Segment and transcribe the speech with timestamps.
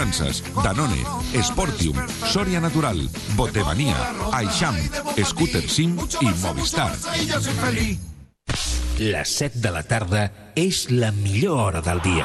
[0.00, 1.04] Aseguranzas, Danone,
[1.42, 1.94] Sportium,
[2.24, 2.96] Soria Natural,
[3.36, 3.94] Botemanía,
[4.32, 4.74] Aisham,
[5.22, 6.88] Scooter Sim i Movistar.
[8.96, 10.24] Les 7 de la tarda
[10.56, 12.24] és la millor hora del dia.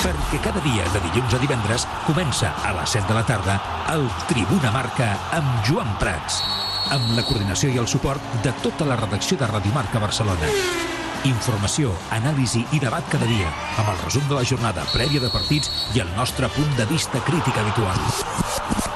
[0.00, 3.60] Perquè cada dia, de dilluns a divendres, comença a les 7 de la tarda
[3.92, 6.40] el Tribuna Marca amb Joan Prats,
[6.88, 10.96] amb la coordinació i el suport de tota la redacció de Radio Marca Barcelona.
[11.28, 13.48] Informació, anàlisi i debat cada dia,
[13.80, 17.20] amb el resum de la jornada prèvia de partits i el nostre punt de vista
[17.26, 17.98] crític habitual.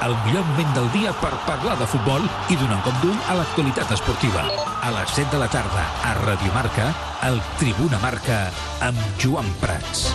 [0.03, 3.37] El millor moment del dia per parlar de futbol i donar un cop d'ull a
[3.37, 4.47] l'actualitat esportiva.
[4.81, 6.89] A les 7 de la tarda, a Radio Marca,
[7.29, 8.47] el Tribuna Marca
[8.81, 10.09] amb Joan Prats.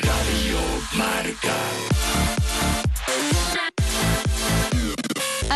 [0.00, 0.64] Radio
[0.96, 1.67] Marca.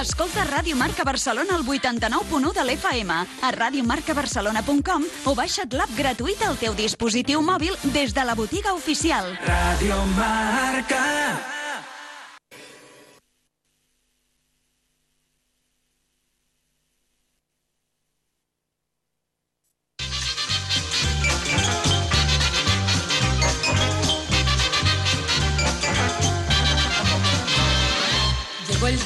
[0.02, 3.12] Escolta Ràdio Marca Barcelona al 89.1 de l'FM,
[3.46, 9.30] a radiomarcabarcelona.com o baixa't l'app gratuïta al teu dispositiu mòbil des de la botiga oficial.
[9.46, 11.61] Radio Marca.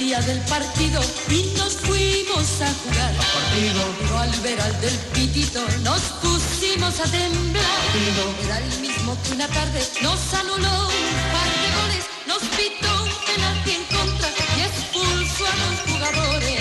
[0.07, 3.13] Día del partido y nos fuimos a jugar.
[3.53, 7.65] Pero al ver al del pitito nos pusimos a temblar.
[8.45, 13.11] Era el mismo que una tarde nos anuló un par de goles, nos pitó un
[13.27, 16.61] penalti en contra y expulsó a dos jugadores.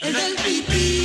[0.00, 0.99] El del pitito.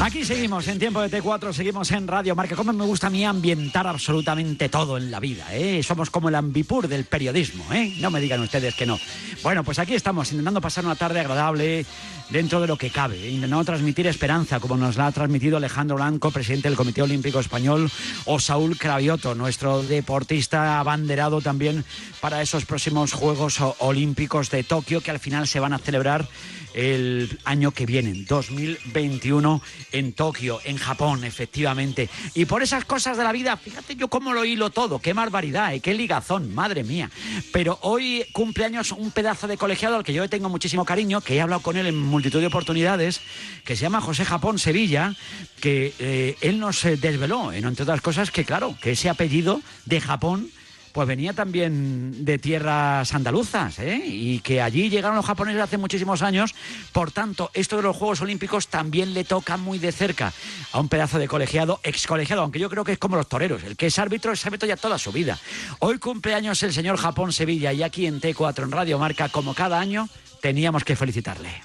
[0.00, 2.54] Aquí seguimos en tiempo de T4, seguimos en Radio Marca.
[2.54, 5.82] Como me gusta a mí ambientar absolutamente todo en la vida, ¿eh?
[5.82, 7.96] Somos como el ambipur del periodismo, ¿eh?
[7.98, 9.00] No me digan ustedes que no.
[9.42, 11.84] Bueno, pues aquí estamos intentando pasar una tarde agradable
[12.30, 16.30] dentro de lo que cabe, intentando transmitir esperanza, como nos la ha transmitido Alejandro Blanco,
[16.30, 17.90] presidente del Comité Olímpico Español,
[18.24, 21.84] o Saúl Cravioto, nuestro deportista abanderado también
[22.20, 26.28] para esos próximos Juegos Olímpicos de Tokio, que al final se van a celebrar
[26.74, 29.62] el año que viene, 2021,
[29.92, 32.08] en Tokio, en Japón, efectivamente.
[32.34, 35.74] Y por esas cosas de la vida, fíjate yo cómo lo hilo todo, qué barbaridad,
[35.74, 35.80] ¿eh?
[35.80, 37.10] qué ligazón, madre mía.
[37.52, 41.40] Pero hoy cumpleaños un pedazo de colegiado al que yo tengo muchísimo cariño, que he
[41.40, 43.20] hablado con él en multitud de oportunidades,
[43.64, 45.14] que se llama José Japón Sevilla,
[45.60, 49.60] que eh, él nos eh, desveló, en entre otras cosas, que claro, que ese apellido
[49.86, 50.50] de Japón
[50.98, 54.02] pues venía también de tierras andaluzas, ¿eh?
[54.04, 56.56] y que allí llegaron los japoneses hace muchísimos años.
[56.90, 60.32] Por tanto, esto de los Juegos Olímpicos también le toca muy de cerca
[60.72, 63.62] a un pedazo de colegiado, ex colegiado, aunque yo creo que es como los toreros,
[63.62, 65.38] el que es árbitro es árbitro ya toda su vida.
[65.78, 69.78] Hoy cumpleaños el señor Japón Sevilla y aquí en T4 en Radio Marca, como cada
[69.78, 70.08] año,
[70.42, 71.62] teníamos que felicitarle.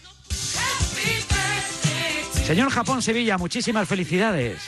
[2.45, 4.61] Señor Japón Sevilla, muchísimas felicidades.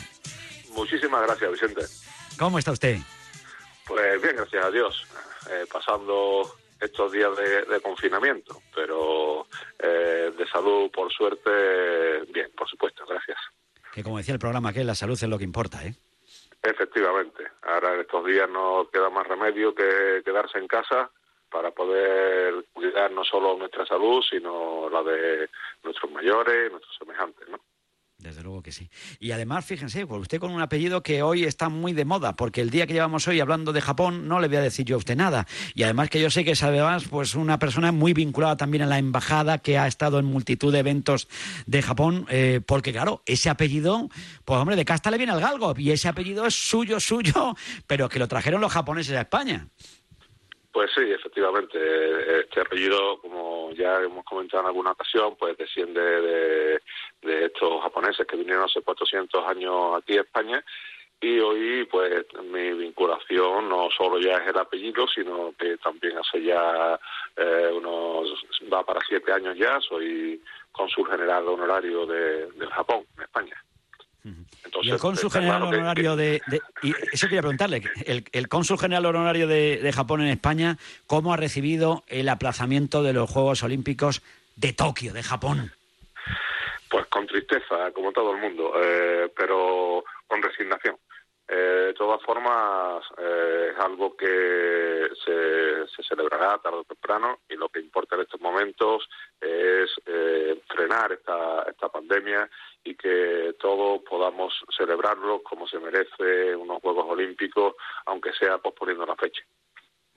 [0.74, 1.82] Muchísimas gracias, Vicente.
[2.40, 2.98] ¿Cómo está usted?
[3.88, 5.06] Pues bien, gracias a Dios.
[5.50, 6.44] Eh, pasando
[6.80, 9.48] estos días de, de confinamiento, pero
[9.80, 13.38] eh, de salud, por suerte, bien, por supuesto, gracias.
[13.94, 15.94] Que como decía el programa, que la salud es lo que importa, ¿eh?
[16.62, 21.12] Efectivamente, ahora en estos días no queda más remedio que quedarse en casa
[21.50, 25.48] para poder cuidar no solo nuestra salud, sino la de
[25.84, 27.60] nuestros mayores, nuestros semejantes, ¿no?
[28.26, 28.90] Desde luego que sí.
[29.20, 32.60] Y además, fíjense, pues usted con un apellido que hoy está muy de moda, porque
[32.60, 34.98] el día que llevamos hoy hablando de Japón no le voy a decir yo a
[34.98, 35.46] usted nada.
[35.76, 38.88] Y además que yo sé que es además pues una persona muy vinculada también a
[38.88, 41.28] la embajada, que ha estado en multitud de eventos
[41.68, 44.10] de Japón, eh, porque claro, ese apellido,
[44.44, 47.56] pues hombre, de casta le viene al galgo, y ese apellido es suyo, suyo,
[47.86, 49.68] pero que lo trajeron los japoneses a España.
[50.76, 52.42] Pues sí, efectivamente.
[52.42, 56.82] Este apellido, como ya hemos comentado en alguna ocasión, pues desciende de,
[57.26, 60.64] de estos japoneses que vinieron hace 400 años aquí a España.
[61.22, 66.44] Y hoy, pues, mi vinculación no solo ya es el apellido, sino que también hace
[66.44, 67.00] ya
[67.38, 68.28] eh, unos,
[68.72, 70.42] va para siete años ya, soy
[70.72, 73.56] cónsul general honorario de, del Japón, en España.
[74.84, 78.48] y el cónsul general claro que- honorario de, de- Y eso quería preguntarle, el, el
[78.50, 83.30] cónsul general honorario de, de Japón en España, ¿cómo ha recibido el aplazamiento de los
[83.30, 84.22] Juegos Olímpicos
[84.58, 85.72] de Tokio, de Japón?
[86.96, 90.96] Pues con tristeza, como todo el mundo, eh, pero con resignación.
[91.46, 97.56] Eh, de todas formas, eh, es algo que se, se celebrará tarde o temprano y
[97.56, 99.10] lo que importa en estos momentos
[99.42, 102.50] es eh, frenar esta, esta pandemia
[102.86, 107.76] y que todos podamos celebrarlo como se merece unos Juegos Olímpicos,
[108.06, 109.44] aunque sea posponiendo la fecha.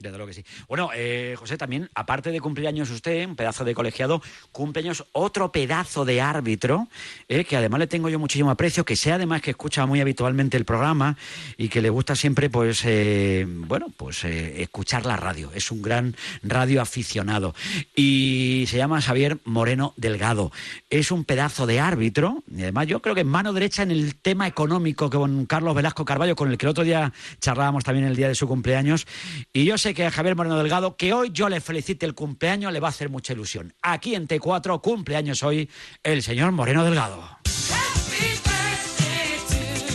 [0.00, 0.44] Desde luego que sí.
[0.68, 4.22] Bueno, eh, José, también, aparte de cumplir años usted, un pedazo de colegiado,
[4.52, 6.86] cumpleaños otro pedazo de árbitro,
[7.26, 10.56] eh, que además le tengo yo muchísimo aprecio, que sea además que escucha muy habitualmente
[10.56, 11.16] el programa
[11.56, 15.50] y que le gusta siempre, pues, eh, bueno, pues escuchar la radio.
[15.52, 17.56] Es un gran radio aficionado.
[17.96, 20.52] Y se llama Xavier Moreno Delgado.
[20.90, 24.46] Es un pedazo de árbitro, y además yo creo que mano derecha en el tema
[24.46, 28.28] económico con Carlos Velasco Carballo, con el que el otro día charlábamos también el día
[28.28, 29.04] de su cumpleaños.
[29.52, 32.72] Y yo sé que a Javier Moreno Delgado, que hoy yo le felicite el cumpleaños,
[32.72, 33.74] le va a hacer mucha ilusión.
[33.82, 35.70] Aquí en T4, cumpleaños hoy,
[36.02, 37.38] el señor Moreno Delgado.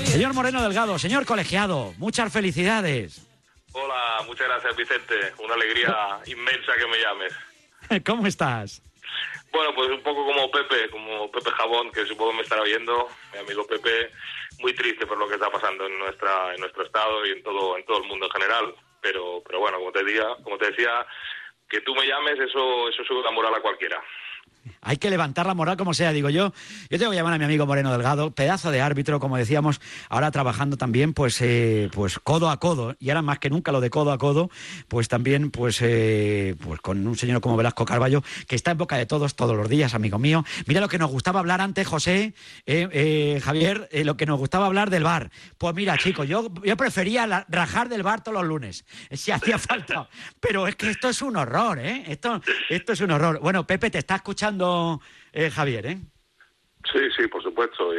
[0.05, 3.25] Señor Moreno Delgado, señor colegiado, muchas felicidades.
[3.71, 5.15] Hola, muchas gracias Vicente.
[5.43, 5.95] Una alegría
[6.27, 8.03] inmensa que me llames.
[8.05, 8.81] ¿Cómo estás?
[9.51, 13.39] Bueno, pues un poco como Pepe, como Pepe Jabón, que supongo me estará viendo, mi
[13.39, 14.11] amigo Pepe,
[14.59, 17.77] muy triste por lo que está pasando en nuestra en nuestro estado y en todo
[17.77, 18.75] en todo el mundo en general.
[19.03, 21.05] Pero pero bueno, como te decía, como te decía,
[21.69, 24.01] que tú me llames, eso eso sube la moral a cualquiera.
[24.81, 26.53] Hay que levantar la moral como sea, digo yo.
[26.89, 30.31] Yo tengo que llamar a mi amigo Moreno Delgado, pedazo de árbitro, como decíamos, ahora
[30.31, 33.89] trabajando también, pues, eh, pues codo a codo, y ahora más que nunca lo de
[33.89, 34.49] codo a codo,
[34.89, 38.97] pues también, pues, eh, pues con un señor como Velasco Carballo, que está en boca
[38.97, 40.43] de todos todos los días, amigo mío.
[40.65, 42.33] Mira lo que nos gustaba hablar antes, José,
[42.65, 45.31] eh, eh, Javier, eh, lo que nos gustaba hablar del bar.
[45.57, 50.09] Pues mira, chicos, yo, yo prefería rajar del bar todos los lunes, si hacía falta.
[50.41, 52.03] Pero es que esto es un horror, ¿eh?
[52.07, 53.39] Esto, esto es un horror.
[53.39, 54.32] Bueno, Pepe, te está escuchando
[55.33, 55.97] eh, Javier, ¿eh?
[56.91, 57.91] Sí, sí, por supuesto.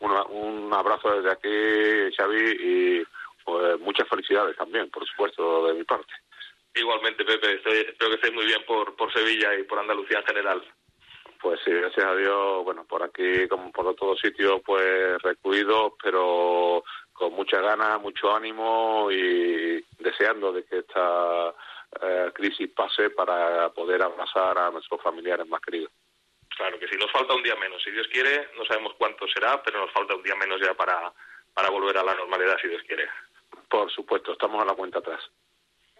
[0.00, 3.02] Una- un abrazo desde aquí, Xavi, y
[3.44, 6.12] pues, muchas felicidades también, por supuesto, de mi parte.
[6.74, 10.24] Igualmente, Pepe, estoy, espero que estés muy bien por, por Sevilla y por Andalucía en
[10.26, 10.62] general.
[11.40, 16.84] Pues sí, gracias a Dios, bueno, por aquí como por todos sitios, pues recluidos, pero
[17.12, 21.52] con mucha ganas, mucho ánimo y deseando de que esta
[22.00, 25.92] eh, crisis pase para poder abrazar a nuestros familiares más queridos.
[26.56, 27.82] Claro que sí, nos falta un día menos.
[27.82, 31.12] Si Dios quiere, no sabemos cuánto será, pero nos falta un día menos ya para,
[31.54, 33.08] para volver a la normalidad, si Dios quiere.
[33.68, 35.20] Por supuesto, estamos a la cuenta atrás.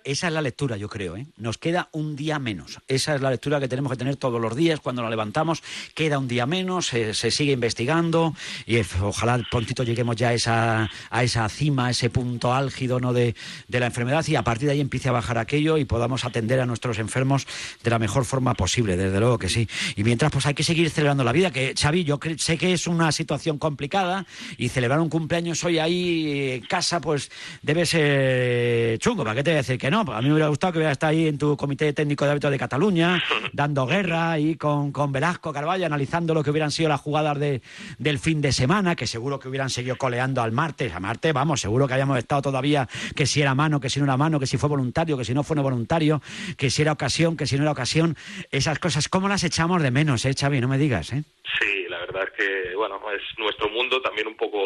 [0.05, 1.17] Esa es la lectura, yo creo.
[1.17, 1.27] ¿eh?
[1.37, 2.79] Nos queda un día menos.
[2.89, 5.63] Esa es la lectura que tenemos que tener todos los días cuando nos levantamos.
[5.95, 8.35] Queda un día menos, se, sigue investigando
[8.67, 13.01] y eh, ojalá prontito lleguemos ya a esa, a esa cima, a ese punto álgido
[13.01, 13.13] ¿no?
[13.13, 13.35] de,
[13.69, 16.61] de la enfermedad y a partir de ahí empiece a bajar aquello y podamos atender
[16.61, 17.47] a nuestros enfermos
[17.83, 19.69] de la mejor forma posible, desde luego que sí.
[19.97, 22.87] Y mientras, pues hay que seguir celebrando la vida, que Xavi, yo sé que es
[22.87, 24.27] una situación complicada
[24.57, 27.31] y celebrar un cumpleaños hoy ahí en casa, pues
[27.63, 29.25] debe ser chungo.
[29.25, 30.07] ¿Para qué te voy a decir que no?
[30.07, 32.31] Pues a mí me hubiera gustado que hubiera estado ahí en tu comité técnico de
[32.31, 33.23] hábitos de Cataluña,
[33.53, 37.61] dando guerra ahí con, con Velasco Carballo, analizando lo que hubieran sido las jugadas de,
[37.99, 40.95] del fin de semana, que seguro que hubieran seguido coleando al martes.
[40.95, 44.07] A martes, vamos, seguro que habíamos estado todavía que si era mano, que si no
[44.07, 46.23] era mano, que si fue voluntario, que si no fue no voluntario,
[46.57, 48.17] que si era ocasión, que si no era ocasión.
[48.51, 50.63] Esas cosas, ¿cómo las echamos de menos, eh, Xavi?
[50.63, 51.23] No me digas, ¿eh?
[51.61, 54.59] Sí, la verdad es que, bueno, es nuestro mundo, también un poco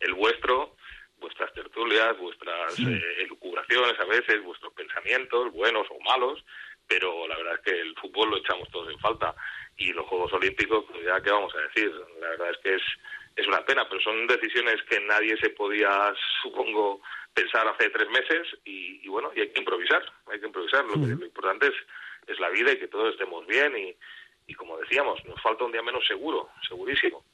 [0.00, 0.76] el vuestro,
[1.34, 6.44] vuestras tertulias, vuestras eh, elucubraciones a veces, vuestros pensamientos, buenos o malos,
[6.86, 9.34] pero la verdad es que el fútbol lo echamos todos en falta.
[9.76, 11.90] Y los Juegos Olímpicos, pues ya, ¿qué vamos a decir?
[12.20, 12.82] La verdad es que es,
[13.34, 17.00] es una pena, pero son decisiones que nadie se podía, supongo,
[17.32, 20.84] pensar hace tres meses y, y bueno, y hay que improvisar, hay que improvisar.
[20.84, 21.74] Lo, que- lo importante es,
[22.28, 23.96] es la vida y que todos estemos bien y,
[24.46, 27.24] y como decíamos, nos falta un día menos seguro, segurísimo.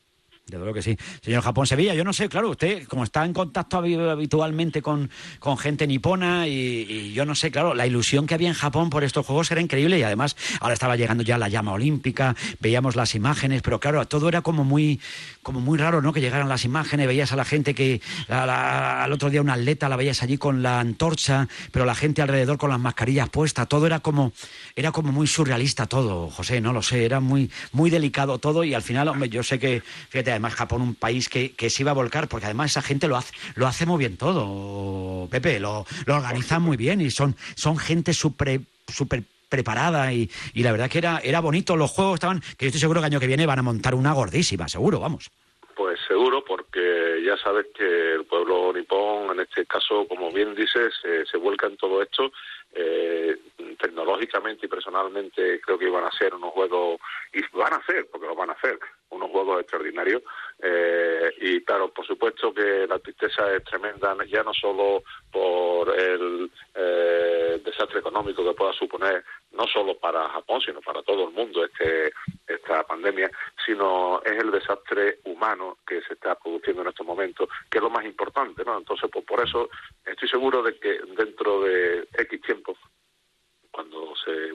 [0.50, 0.96] Desde luego que sí.
[1.22, 5.08] Señor Japón Sevilla, yo no sé, claro, usted como está en contacto habi- habitualmente con,
[5.38, 9.04] con gente nipona y, yo no sé, claro, la ilusión que había en Japón por
[9.04, 13.14] estos juegos era increíble y además ahora estaba llegando ya la llama olímpica, veíamos las
[13.14, 15.00] imágenes, pero claro, todo era como muy,
[15.42, 16.12] como muy raro, ¿no?
[16.12, 19.54] Que llegaran las imágenes, veías a la gente que a la- al otro día una
[19.54, 23.68] atleta la veías allí con la antorcha, pero la gente alrededor con las mascarillas puestas,
[23.68, 24.32] todo era como,
[24.74, 28.74] era como muy surrealista todo, José, no lo sé, era muy, muy delicado todo y
[28.74, 31.90] al final, hombre, yo sé que, fíjate, además Japón un país que, que se iba
[31.90, 35.86] a volcar, porque además esa gente lo hace, lo hace muy bien todo, Pepe, lo,
[36.06, 40.88] lo organizan muy bien y son, son gente súper súper preparada y, y la verdad
[40.90, 43.46] que era, era bonito, los juegos estaban, que yo estoy seguro que año que viene
[43.46, 45.30] van a montar una gordísima, seguro, vamos.
[45.74, 50.94] Pues seguro, porque ya sabes que el pueblo nipón, en este caso, como bien dices,
[51.04, 52.32] eh, se vuelca en todo esto.
[52.72, 53.36] Eh,
[53.78, 57.00] tecnológicamente y personalmente creo que iban a ser unos juegos,
[57.32, 58.78] y van a ser, porque lo van a hacer,
[59.10, 60.22] unos juegos extraordinarios.
[60.62, 66.50] Eh, y claro, por supuesto que la tristeza es tremenda, ya no solo por el
[66.74, 71.64] eh, desastre económico que pueda suponer, no solo para Japón, sino para todo el mundo
[71.64, 72.12] este,
[72.46, 73.30] esta pandemia,
[73.64, 77.90] sino es el desastre humano que se está produciendo en estos momentos, que es lo
[77.90, 78.78] más importante, ¿no?
[78.78, 79.68] Entonces, pues por eso
[80.04, 82.76] estoy seguro de que dentro de X tiempo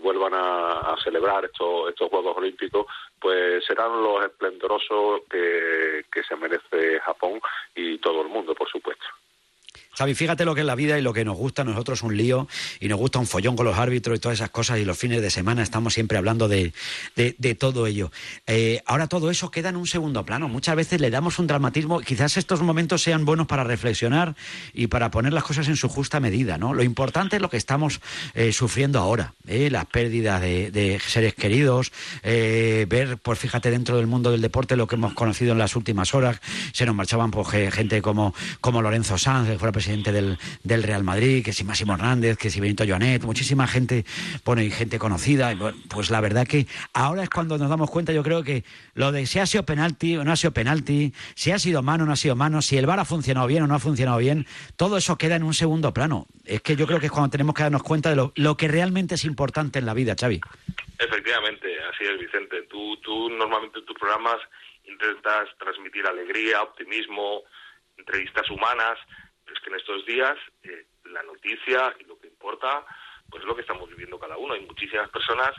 [0.02, 2.86] vuelvan a, celebrar estos, estos Juegos Olímpicos,
[3.20, 7.40] pues serán los esplendorosos que, que se merece Japón
[7.76, 9.06] y todo el mundo, por supuesto.
[9.98, 12.18] Xavi, fíjate lo que es la vida y lo que nos gusta a nosotros un
[12.18, 12.50] lío
[12.82, 15.22] y nos gusta un follón con los árbitros y todas esas cosas y los fines
[15.22, 16.74] de semana estamos siempre hablando de,
[17.16, 18.12] de, todo ello.
[18.46, 20.50] Eh, ahora todo eso queda en un segundo plano.
[20.50, 22.02] Muchas veces le damos un dramatismo.
[22.02, 24.36] Quizás estos momentos sean buenos para reflexionar
[24.74, 26.58] y para poner las cosas en su justa medida.
[26.58, 26.74] ¿no?
[26.74, 28.02] Lo importante es lo que estamos
[28.34, 29.34] eh, sufriendo ahora.
[29.48, 29.70] ¿eh?
[29.72, 34.96] Las pérdidas de, seres queridos, ver, pues fíjate, dentro del mundo del deporte lo que
[34.96, 36.42] hemos conocido en las últimas horas.
[36.74, 41.04] Se nos marchaban pues, gente como, como Lorenzo Sanz, que fuera presidente del, del, Real
[41.04, 44.06] Madrid, que si Máximo Hernández, que si Benito Joanet, muchísima gente,
[44.44, 45.54] pone gente conocida.
[45.90, 48.64] Pues la verdad que ahora es cuando nos damos cuenta, yo creo que
[48.94, 52.04] lo de si ha sido penalti o no ha sido penalti, si ha sido mano
[52.04, 54.18] o no ha sido mano, si el VAR ha funcionado bien o no ha funcionado
[54.18, 56.28] bien, todo eso queda en un segundo plano.
[56.46, 58.68] Es que yo creo que es cuando tenemos que darnos cuenta de lo, lo que
[58.68, 60.42] realmente es importante en la vida, Xavi.
[61.00, 62.64] Efectivamente, así es, Vicente.
[62.64, 64.38] Tú, tú normalmente en tus programas
[64.86, 67.44] intentas transmitir alegría, optimismo,
[67.98, 68.98] entrevistas humanas,
[69.56, 72.86] es que en estos días eh, la noticia y lo que importa
[73.30, 74.54] pues es lo que estamos viviendo cada uno.
[74.54, 75.52] Hay muchísimas personas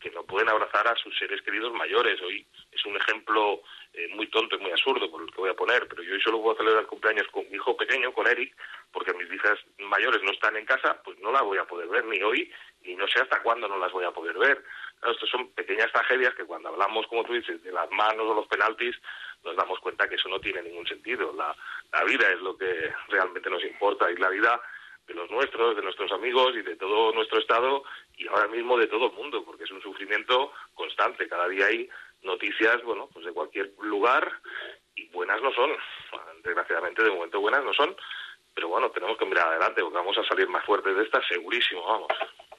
[0.00, 2.20] que no pueden abrazar a sus seres queridos mayores.
[2.20, 3.62] Hoy es un ejemplo
[3.94, 6.20] eh, muy tonto y muy absurdo por el que voy a poner, pero yo hoy
[6.20, 8.54] solo puedo celebrar cumpleaños con mi hijo pequeño, con Eric,
[8.92, 12.04] porque mis hijas mayores no están en casa, pues no las voy a poder ver
[12.04, 14.62] ni hoy, ni no sé hasta cuándo no las voy a poder ver.
[15.10, 18.46] estas son pequeñas tragedias que cuando hablamos, como tú dices, de las manos o los
[18.48, 18.94] penaltis,
[19.44, 21.32] nos damos cuenta que eso no tiene ningún sentido.
[21.32, 21.54] La,
[21.92, 24.60] la vida es lo que realmente nos importa y la vida
[25.06, 27.82] de los nuestros, de nuestros amigos y de todo nuestro Estado
[28.16, 31.28] y ahora mismo de todo el mundo, porque es un sufrimiento constante.
[31.28, 31.88] Cada día hay
[32.22, 34.32] noticias, bueno, pues de cualquier lugar
[34.94, 35.70] y buenas no son.
[36.42, 37.94] Desgraciadamente, de momento buenas no son,
[38.54, 41.84] pero bueno, tenemos que mirar adelante porque vamos a salir más fuertes de esta, segurísimo,
[41.84, 42.08] vamos.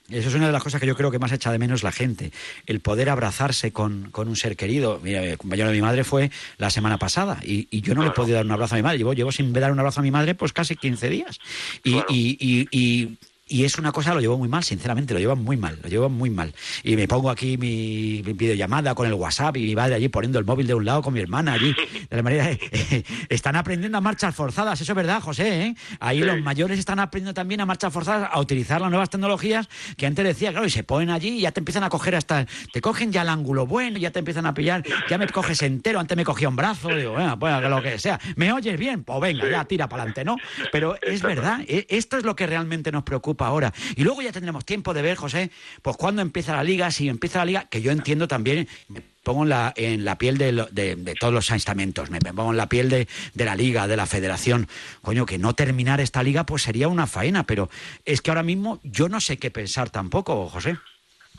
[0.10, 1.92] Eso es una de las cosas que yo creo que más echa de menos la
[1.92, 2.32] gente,
[2.68, 5.00] el poder abrazarse con, con un ser querido.
[5.02, 8.10] Mira, el compañero de mi madre fue la semana pasada y, y yo no le
[8.10, 9.00] he podido dar un abrazo a mi madre.
[9.00, 11.40] Llevo, llevo sin dar un abrazo a mi madre pues casi 15 días.
[11.84, 15.56] y, y, y y es una cosa, lo llevo muy mal, sinceramente, lo llevan muy
[15.56, 16.52] mal, lo llevo muy mal.
[16.82, 20.46] Y me pongo aquí mi videollamada con el WhatsApp y mi padre allí poniendo el
[20.46, 21.75] móvil de un lado con mi hermana allí.
[22.10, 22.50] De la manera,
[23.30, 25.62] están aprendiendo a marchas forzadas, eso es verdad, José.
[25.62, 25.75] ¿eh?
[26.00, 30.08] Ahí los mayores están aprendiendo también a marchas forzadas, a utilizar las nuevas tecnologías que
[30.08, 32.82] antes decía, claro, y se ponen allí y ya te empiezan a coger hasta, te
[32.82, 36.18] cogen ya el ángulo bueno, ya te empiezan a pillar, ya me coges entero, antes
[36.18, 38.20] me cogía un brazo, digo, bueno, pues lo que sea.
[38.38, 39.04] ¿Me oyes bien?
[39.04, 40.38] Pues venga, ya tira para adelante, ¿no?
[40.72, 43.74] Pero es verdad, e, esto es lo que realmente nos preocupa ahora.
[43.96, 45.51] Y luego ya tendremos tiempo de ver, José,
[45.82, 49.44] pues cuándo empieza la liga, si empieza la liga, que yo entiendo también, me pongo
[49.44, 53.08] en la, en la piel de, todos los estamentos, me pongo en la piel de,
[53.36, 54.68] la liga, de la federación.
[55.01, 57.70] Coño, que no terminar esta liga pues sería una faena, pero
[58.06, 60.77] es que ahora mismo yo no sé qué pensar tampoco, José.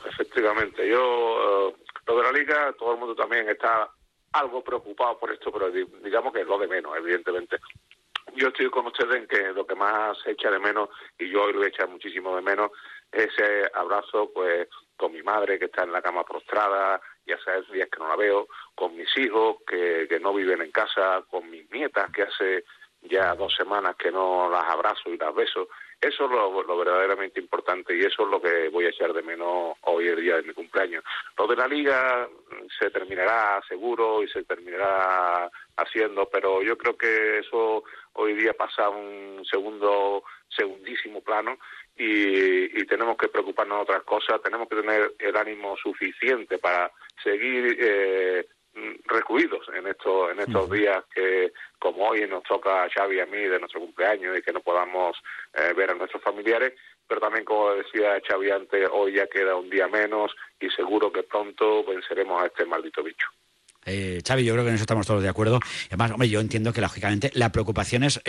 [0.05, 1.75] Efectivamente, yo, eh,
[2.07, 3.89] lo de la liga, todo el mundo también está
[4.33, 7.57] algo preocupado por esto, pero digamos que es lo de menos, evidentemente
[8.37, 11.43] yo estoy con ustedes en que lo que más se echa de menos, y yo
[11.43, 12.71] hoy lo he echado muchísimo de menos,
[13.11, 17.89] ese abrazo pues con mi madre que está en la cama prostrada, ya hace días
[17.89, 21.69] que no la veo, con mis hijos que, que no viven en casa, con mis
[21.71, 22.63] nietas que hace
[23.03, 25.69] ya dos semanas que no las abrazo y las beso.
[25.99, 29.23] Eso es lo, lo, verdaderamente importante y eso es lo que voy a echar de
[29.23, 31.03] menos hoy el día de mi cumpleaños.
[31.37, 32.27] Lo de la liga
[32.79, 37.83] se terminará seguro y se terminará haciendo, pero yo creo que eso
[38.17, 41.57] hoy día pasa a un segundo, segundísimo plano
[41.95, 47.77] y, tenemos que preocuparnos de otras cosas, tenemos que tener el ánimo suficiente para seguir
[47.79, 48.47] eh,
[49.05, 53.25] recluidos en estos en estos días que como hoy nos toca a Xavi y a
[53.25, 55.17] mí de nuestro cumpleaños y que no podamos
[55.53, 56.73] eh, ver a nuestros familiares
[57.07, 61.23] pero también como decía Xavi antes hoy ya queda un día menos y seguro que
[61.23, 63.27] pronto venceremos a este maldito bicho
[63.87, 65.59] eh, Xavi, yo creo que en eso estamos todos de acuerdo.
[65.87, 68.21] Además, hombre, yo entiendo que lógicamente la preocupación es,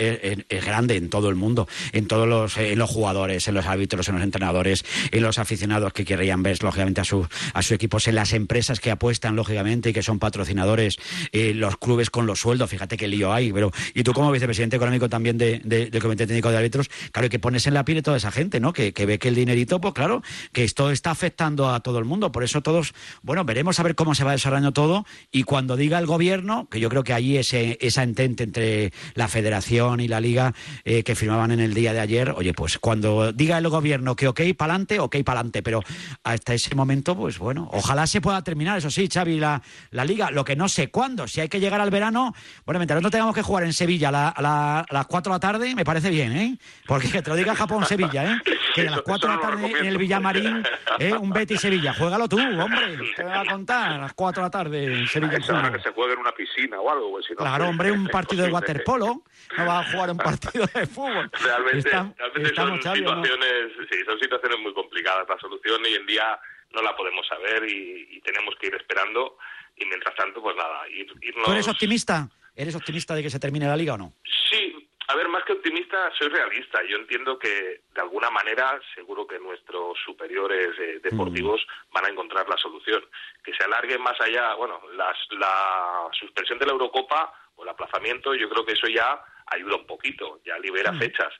[0.65, 4.85] grande en todo el mundo, en todos los, jugadores, en los árbitros, en los entrenadores,
[5.11, 8.79] en los aficionados que querrían ver, lógicamente, a, su, a sus equipos, en las empresas
[8.79, 10.97] que apuestan, lógicamente, y que son patrocinadores,
[11.31, 14.75] eh, los clubes con los sueldos, fíjate qué lío hay, pero y tú como vicepresidente
[14.75, 18.01] económico también de, del Comité Técnico de Árbitros, claro, que pones en la piel de
[18.01, 18.73] toda esa gente, ¿no?
[18.73, 20.23] Que, que ve que el dinerito, pues claro,
[20.53, 23.95] que esto está afectando a todo el mundo, por eso todos, bueno, veremos a ver
[23.95, 27.35] cómo se va desarrollando todo y cuando diga el gobierno, que yo creo que ahí
[27.35, 30.53] ese, esa entente entre la federación y la liga
[30.85, 34.27] eh, que firmaban en el día de ayer, oye, pues cuando diga el gobierno que
[34.27, 35.81] ok, para adelante, ok, para adelante, pero
[36.23, 40.29] hasta ese momento, pues bueno, ojalá se pueda terminar, eso sí, Xavi, la, la liga,
[40.29, 42.35] lo que no sé cuándo, si hay que llegar al verano,
[42.67, 45.83] bueno, mientras no tengamos que jugar en Sevilla a, las 4 de la tarde, me
[45.83, 46.59] parece bien, ¿eh?
[46.85, 48.37] Porque que te lo diga Japón-Sevilla, ¿eh?
[48.75, 50.63] que a las 4 de la tarde en el Villamarín,
[50.99, 51.13] ¿eh?
[51.13, 51.95] un Betis-Sevilla.
[51.95, 52.99] Juégalo tú, hombre.
[53.15, 55.38] Te va a contar a las 4 de la tarde en Sevilla.
[55.41, 57.11] Que se juegue en una piscina o algo.
[57.11, 59.23] Pues, si no, claro, hombre, un partido de waterpolo.
[59.57, 61.29] No va a jugar un partido de fútbol.
[61.43, 62.81] Realmente, Está- realmente son ¿o no?
[62.95, 65.27] situaciones, sí, son situaciones muy complicadas.
[65.29, 66.39] La solución hoy en día
[66.71, 69.37] no la podemos saber y, y tenemos que ir esperando.
[69.75, 71.45] Y mientras tanto, pues nada, ir, irnos...
[71.45, 72.27] ¿Tú eres optimista?
[72.55, 74.13] ¿Eres optimista de que se termine la liga o no?
[74.51, 76.79] Sí, a ver, más que optimista, soy realista.
[76.87, 82.47] Yo entiendo que de alguna manera, seguro que nuestros superiores eh, deportivos van a encontrar
[82.47, 83.03] la solución.
[83.43, 88.35] Que se alargue más allá, bueno, las, la suspensión de la Eurocopa o el aplazamiento,
[88.35, 91.33] yo creo que eso ya ayuda un poquito, ya libera fechas.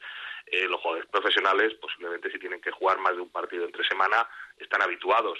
[0.51, 4.27] Eh, los jugadores profesionales, posiblemente si tienen que jugar más de un partido entre semana,
[4.58, 5.38] están habituados.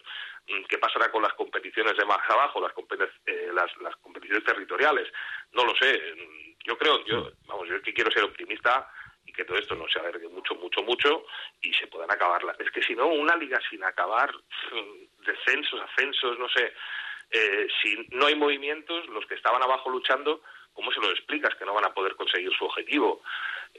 [0.48, 4.44] Mm, ¿Qué pasará con las competiciones de más abajo, las, competi- eh, las, las competiciones
[4.44, 5.12] territoriales?
[5.54, 6.00] No lo sé.
[6.16, 8.88] Mm, Yo creo, yo, vamos, yo que quiero ser optimista
[9.25, 11.25] y que todo esto no se alargue mucho, mucho, mucho
[11.62, 12.44] y se puedan acabar.
[12.44, 14.32] las- Es que si no, una liga sin acabar,
[14.72, 16.74] mm, descensos, ascensos, no sé,
[17.32, 20.42] eh, si no hay movimientos, los que estaban abajo luchando,
[20.74, 23.22] ¿cómo se lo explicas que no van a poder conseguir su objetivo?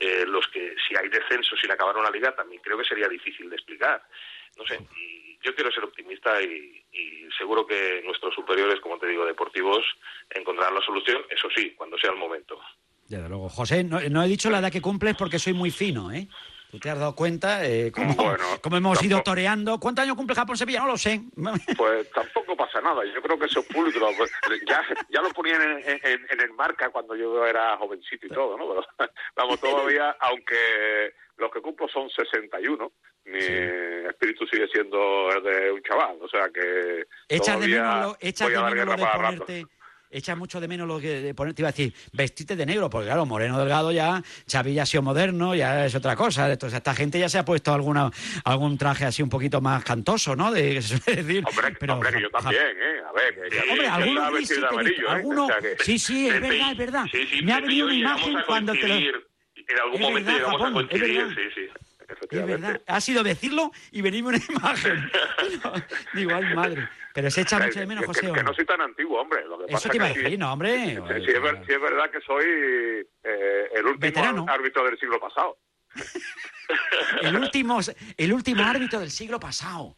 [0.00, 3.50] Eh, los que, si hay descensos sin acabar una liga, también creo que sería difícil
[3.50, 4.02] de explicar.
[4.57, 9.07] No sé, y yo quiero ser optimista y, y seguro que nuestros superiores, como te
[9.07, 9.85] digo, deportivos,
[10.30, 12.59] encontrarán la solución, eso sí, cuando sea el momento.
[13.07, 13.49] Desde luego.
[13.49, 16.28] José, no, no he dicho la edad que cumples porque soy muy fino, ¿eh?
[16.71, 19.81] ¿Tú te has dado cuenta eh, cómo, Bueno, cómo hemos ido toreando?
[19.81, 20.81] ¿Cuántos años cumple Japón-Sevilla?
[20.81, 21.21] No lo sé.
[21.77, 23.03] Pues tampoco pasa nada.
[23.12, 24.07] Yo creo que eso es público.
[24.17, 24.31] Pues,
[24.69, 28.57] Ya, ya lo ponían en, en- en el marca cuando yo era jovencito y todo,
[28.57, 28.69] ¿no?
[28.97, 32.93] Pero, vamos, todavía, aunque los que cumplo son 61,
[33.25, 36.19] mi espíritu sigue siendo el de un chaval.
[36.21, 37.05] O sea que.
[37.29, 39.47] Echas de menos lo, echas voy de a dar menos de para rato.
[40.12, 43.07] Echas mucho de menos lo que de ponerte, iba a decir, vestirte de negro, porque
[43.07, 46.50] claro, Moreno Delgado ya, Xavi ya ha sido moderno, ya es otra cosa.
[46.50, 48.11] Entonces, esta gente ya se ha puesto alguna
[48.45, 50.50] algún traje así un poquito más cantoso, ¿no?
[50.50, 50.75] De,
[51.07, 51.45] decir.
[51.47, 53.00] Hombre, Pero, hombre, que yo también, ¿eh?
[53.09, 55.11] A ver, que, que Hombre, algunos sí te visto, amarillo, ¿eh?
[55.11, 57.05] algunos- O sea que- Sí, sí, es verdad, es verdad.
[57.12, 58.95] Sí, sí, Me ha venido una imagen cuando te lo...
[58.97, 61.61] En algún Es momento verdad, llegamos Japón, a coincidir, sí, sí.
[62.31, 65.11] Es verdad, ha sido decirlo y venirme una imagen.
[66.14, 66.88] Digo, ay madre.
[67.12, 68.21] Pero se echa mucho de menos, José.
[68.21, 68.51] que- ¿o que no?
[68.51, 69.45] no soy tan antiguo, hombre.
[69.47, 70.77] Lo que Eso pasa te iba a decir, no, hombre.
[70.97, 74.47] Sí, sí es, ver- sí es verdad que soy eh, el último Veterano.
[74.49, 75.59] árbitro del siglo pasado.
[77.23, 77.81] El último,
[78.16, 79.95] el último árbitro del siglo pasado.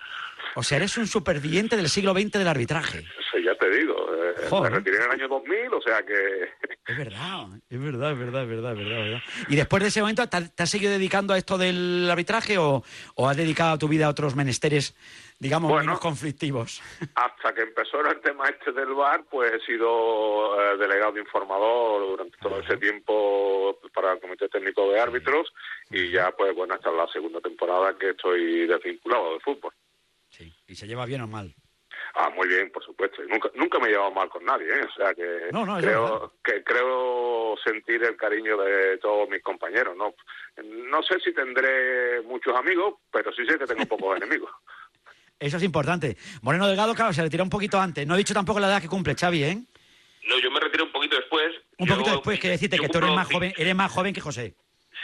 [0.54, 3.00] O sea, eres un superviviente del siglo XX del arbitraje.
[3.00, 4.01] Eso ya te digo.
[4.42, 4.72] Eh, Joder.
[4.72, 6.48] me retiré en el año 2000, o sea que...
[6.84, 9.22] Es verdad, es verdad, es verdad, es verdad, es verdad, es verdad.
[9.48, 12.82] Y después de ese momento, ¿te, has seguido dedicando a esto del arbitraje o,
[13.14, 14.96] o has dedicado tu vida a otros menesteres,
[15.38, 15.86] digamos, Bueno.
[15.86, 16.82] menos conflictivos?
[17.14, 22.36] Hasta que empezó el tema este del bar, pues he sido eh, delegado informador durante
[22.38, 25.52] todo ese tiempo para el Comité Técnico de Árbitros
[25.88, 29.72] y ya, pues bueno, esta es la segunda temporada que estoy desvinculado del fútbol.
[30.30, 30.52] Sí.
[30.66, 31.54] ¿Y se lleva bien o mal?
[32.14, 33.22] Ah, muy bien, por supuesto.
[33.24, 34.84] Y nunca, nunca me he llevado mal con nadie, ¿eh?
[34.84, 39.96] O sea que No, no, creo que creo sentir el cariño de todos mis compañeros,
[39.96, 40.14] ¿no?
[40.62, 44.50] No sé si tendré muchos amigos, pero sí sé que tengo pocos enemigos.
[45.38, 46.16] Eso es importante.
[46.42, 48.06] Moreno Delgado, claro, se retiró un poquito antes.
[48.06, 49.56] No he dicho tampoco la edad que cumple, Xavi, ¿eh?
[50.28, 51.50] No, yo me retiro un poquito después.
[51.78, 54.14] Un Yo- poquito después, quiere decirte que tú eres cumplo más joven, eres más joven
[54.14, 54.54] que José.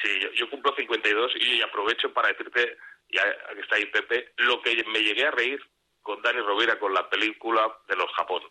[0.02, 2.76] Sí, yo, yo cumplo 52 y aprovecho para decirte,
[3.10, 3.22] ya
[3.54, 5.58] que está ahí Pepe, lo que me llegué a reír
[6.08, 8.42] con Dani Rovira con la película de los Japón.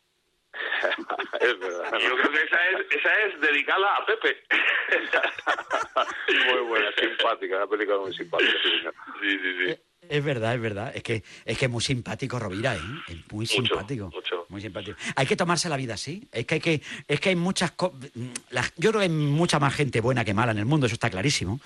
[1.39, 1.91] es verdad.
[1.99, 4.43] Yo creo que esa es, esa es dedicada a Pepe.
[6.53, 8.51] muy buena, simpática, una película muy simpática.
[8.61, 8.69] sí.
[9.21, 9.75] Sí, sí,
[10.09, 10.91] Es verdad, es verdad.
[10.95, 12.79] Es que es que es muy simpático Rovira, ¿eh?
[13.07, 14.05] Es muy Mucho, simpático.
[14.13, 14.45] mucho.
[14.49, 14.97] Muy simpático.
[15.15, 16.27] Hay que tomarse la vida así.
[16.31, 17.93] Es que hay que, es que hay muchas co-
[18.51, 20.93] la- yo creo que hay mucha más gente buena que mala en el mundo, eso
[20.93, 21.59] está clarísimo.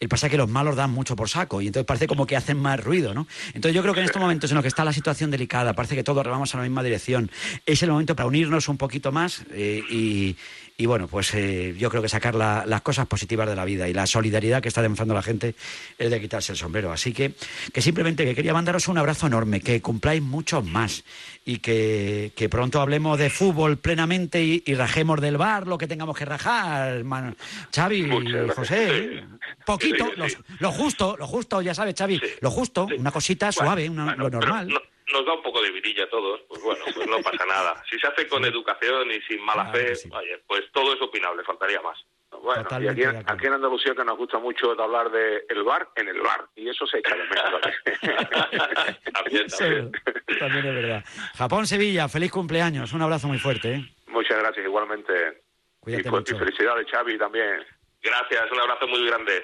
[0.00, 2.36] El pasa es que los malos dan mucho por saco y entonces parece como que
[2.36, 3.26] hacen más ruido, ¿no?
[3.54, 5.94] Entonces yo creo que en estos momentos en los que está la situación delicada, parece
[5.94, 7.30] que todos remamos a la misma dirección,
[7.64, 10.36] es el momento para unirnos un poquito más eh, y,
[10.78, 13.88] y, bueno, pues eh, yo creo que sacar la- las cosas positivas de la vida
[13.88, 15.54] y la solidaridad que está demostrando la gente
[15.98, 16.92] es de quitarse el sombrero.
[16.92, 17.32] Así que,
[17.72, 21.04] que simplemente que quería mandaros un abrazo enorme, que cumpláis muchos más
[21.46, 25.86] y que, que pronto hablemos de fútbol plenamente y, y rajemos del bar lo que
[25.86, 27.36] tengamos que rajar, man-
[27.74, 28.08] Xavi.
[28.54, 29.22] José.
[29.64, 30.36] Poquito, Sí, sí.
[30.58, 34.24] Lo, lo justo, lo justo, ya sabes, Xavi, lo justo, una cosita suave, una- Bueno,
[34.24, 34.68] lo pero normal.
[34.68, 34.80] no-
[35.12, 37.82] nos da un poco de virilla a todos, pues bueno, pues no pasa nada.
[37.90, 40.08] Si se hace con educación y sin mala Claro fe, sí.
[40.12, 41.98] oye, pues todo es opinable, faltaría más.
[42.42, 46.08] Bueno, y aquí, en Andalucía que nos gusta mucho de hablar de el bar en
[46.08, 47.60] el bar, y eso se echa de menos.
[49.14, 49.92] También, Sí, también.
[50.38, 51.04] también es verdad.
[51.36, 52.92] Japón, Sevilla, feliz cumpleaños.
[52.92, 53.74] Un abrazo muy fuerte.
[53.74, 53.94] ¿eh?
[54.08, 55.42] Muchas gracias, igualmente.
[55.80, 56.36] Cuídate y, pues, mucho.
[56.36, 57.64] y felicidades, Xavi, también.
[58.02, 59.42] Gracias, un abrazo muy grande.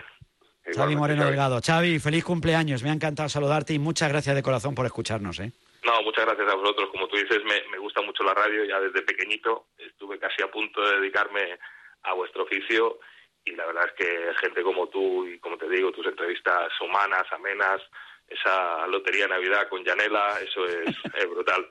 [0.65, 1.31] Xavi Moreno Xavi.
[1.31, 1.61] Delgado.
[1.61, 2.83] Xavi, feliz cumpleaños.
[2.83, 5.41] Me ha encantado saludarte y muchas gracias de corazón por escucharnos.
[5.41, 5.53] ¿eh?
[5.85, 6.89] No, muchas gracias a vosotros.
[6.91, 8.65] Como tú dices, me, me gusta mucho la radio.
[8.65, 11.59] Ya desde pequeñito estuve casi a punto de dedicarme
[12.05, 12.99] a vuestro oficio
[13.45, 17.25] y la verdad es que gente como tú y como te digo, tus entrevistas humanas,
[17.33, 17.83] amenas,
[18.29, 21.69] esa lotería de Navidad con Yanela, eso es, es brutal.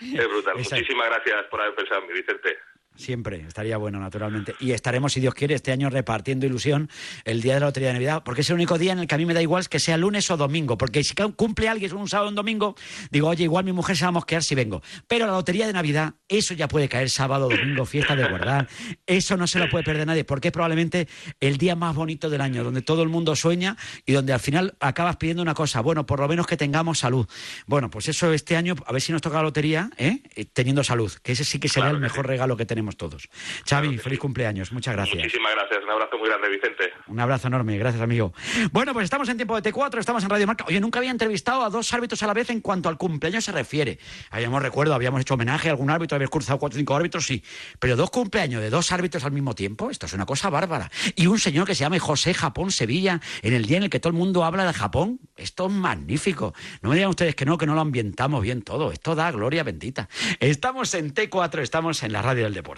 [0.00, 0.56] Es brutal.
[0.56, 2.58] Muchísimas gracias por haber pensado en mí, Vicente.
[2.94, 4.54] Siempre, estaría bueno, naturalmente.
[4.60, 6.90] Y estaremos, si Dios quiere, este año repartiendo ilusión
[7.24, 9.14] el día de la Lotería de Navidad, porque es el único día en el que
[9.14, 12.08] a mí me da igual que sea lunes o domingo, porque si cumple alguien un
[12.08, 12.76] sábado o un domingo,
[13.10, 14.82] digo, oye, igual mi mujer se va a mosquear si vengo.
[15.08, 18.68] Pero la Lotería de Navidad, eso ya puede caer sábado, domingo, fiesta de guardar,
[19.06, 21.08] eso no se lo puede perder nadie, porque es probablemente
[21.40, 24.74] el día más bonito del año, donde todo el mundo sueña y donde al final
[24.80, 27.26] acabas pidiendo una cosa, bueno, por lo menos que tengamos salud.
[27.66, 30.22] Bueno, pues eso este año, a ver si nos toca la lotería, ¿eh?
[30.36, 32.28] Eh, teniendo salud, que ese sí que sería Claro el mejor sí.
[32.28, 33.28] regalo que tenemos todos.
[33.68, 35.16] Xavi, feliz cumpleaños, muchas gracias.
[35.16, 35.82] Muchísimas gracias.
[35.84, 36.92] Un abrazo muy grande, Vicente.
[37.06, 38.32] Un abrazo enorme, gracias amigo.
[38.72, 40.64] Bueno, pues estamos en tiempo de T4, estamos en Radio Marca.
[40.66, 43.52] Oye, nunca había entrevistado a dos árbitros a la vez en cuanto al cumpleaños se
[43.52, 43.98] refiere.
[44.30, 47.42] Habíamos recuerdo, habíamos hecho homenaje a algún árbitro, habíamos cruzado cuatro o cinco árbitros, sí.
[47.78, 50.90] Pero dos cumpleaños de dos árbitros al mismo tiempo, esto es una cosa bárbara.
[51.16, 54.00] Y un señor que se llama José Japón Sevilla, en el día en el que
[54.00, 55.20] todo el mundo habla de Japón.
[55.36, 56.54] Esto es magnífico.
[56.80, 58.92] No me digan ustedes que no, que no lo ambientamos bien todo.
[58.92, 60.08] Esto da gloria bendita.
[60.40, 62.71] Estamos en T4, estamos en la radio del deporte.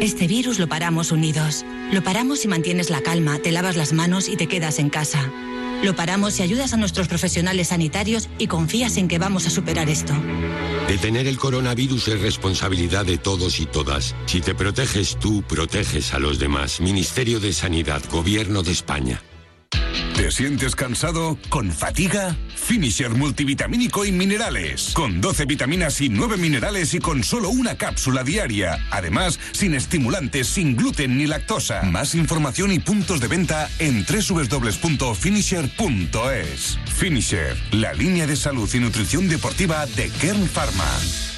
[0.00, 1.64] Este virus lo paramos unidos.
[1.92, 5.30] Lo paramos si mantienes la calma, te lavas las manos y te quedas en casa.
[5.82, 9.88] Lo paramos si ayudas a nuestros profesionales sanitarios y confías en que vamos a superar
[9.90, 10.14] esto.
[10.88, 14.14] Detener el coronavirus es responsabilidad de todos y todas.
[14.26, 16.80] Si te proteges tú, proteges a los demás.
[16.80, 19.22] Ministerio de Sanidad, Gobierno de España.
[20.16, 21.38] ¿Te sientes cansado?
[21.50, 22.34] ¿Con fatiga?
[22.54, 24.92] Finisher multivitamínico y minerales.
[24.94, 28.78] Con 12 vitaminas y 9 minerales y con solo una cápsula diaria.
[28.90, 31.82] Además, sin estimulantes, sin gluten ni lactosa.
[31.82, 36.78] Más información y puntos de venta en www.finisher.es.
[36.94, 41.35] Finisher, la línea de salud y nutrición deportiva de Kern Pharma.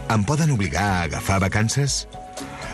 [0.10, 2.08] Em poden obligar a agafar vacances?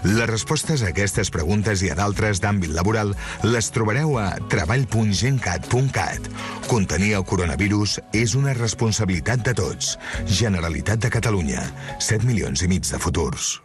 [0.06, 6.32] Les respostes a aquestes preguntes i a d'altres d'àmbit laboral les trobareu a treball.gencat.cat.
[6.70, 9.96] Contenir el coronavirus és una responsabilitat de tots.
[10.26, 11.68] Generalitat de Catalunya.
[12.00, 13.65] 7 milions i mig de futurs.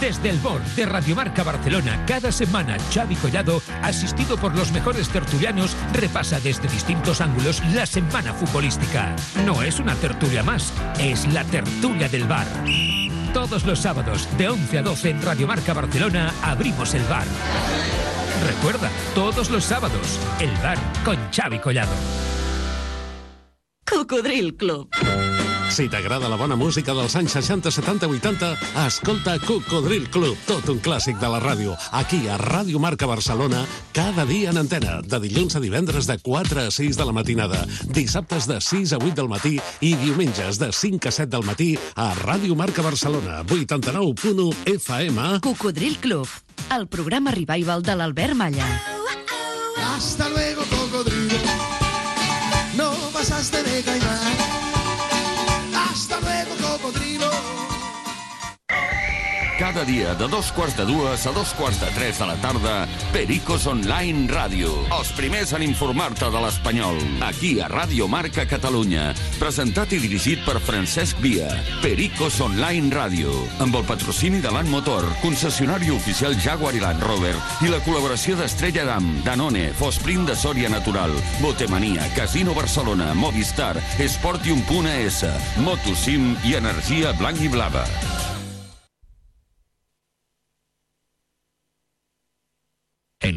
[0.00, 5.76] Desde el board de Radiomarca Barcelona, cada semana Xavi Collado, asistido por los mejores tertulianos,
[5.92, 9.14] repasa desde distintos ángulos la semana futbolística.
[9.44, 12.46] No es una tertulia más, es la tertulia del bar.
[13.34, 17.26] Todos los sábados, de 11 a 12 en Radiomarca Barcelona, abrimos el bar.
[18.46, 21.92] Recuerda, todos los sábados, el bar con Xavi Collado.
[23.84, 24.88] Cocodril Club.
[25.70, 28.48] Si t'agrada la bona música dels anys 60, 70, 80,
[28.88, 31.76] escolta Cocodril Club, tot un clàssic de la ràdio.
[31.94, 33.62] Aquí, a Ràdio Marca Barcelona,
[33.94, 37.62] cada dia en antena, de dilluns a divendres de 4 a 6 de la matinada,
[37.86, 41.70] dissabtes de 6 a 8 del matí i diumenges de 5 a 7 del matí
[41.94, 45.38] a Ràdio Marca Barcelona, 89.1 FM.
[45.40, 46.26] Cocodril Club,
[46.74, 48.66] el programa revival de l'Albert Malla.
[49.94, 50.29] Hasta
[59.70, 62.88] Cada dia de dos quarts de dues a dos quarts de tres de la tarda,
[63.12, 64.72] Pericos Online Ràdio.
[64.96, 66.98] Els primers en informar-te de l'espanyol.
[67.22, 69.12] Aquí a Ràdio Marca Catalunya.
[69.38, 71.46] Presentat i dirigit per Francesc Via.
[71.84, 73.30] Pericos Online Ràdio.
[73.62, 78.34] Amb el patrocini de Land Motor, concessionari oficial Jaguar i Land Rover i la col·laboració
[78.40, 85.22] d'Estrella Damm, Danone, Fosprint de Sòria Natural, Botemania, Casino Barcelona, Movistar, Esportium.es,
[85.62, 87.86] Motosim i Energia Blanc i Blava.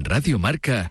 [0.03, 0.89] Radio Marca.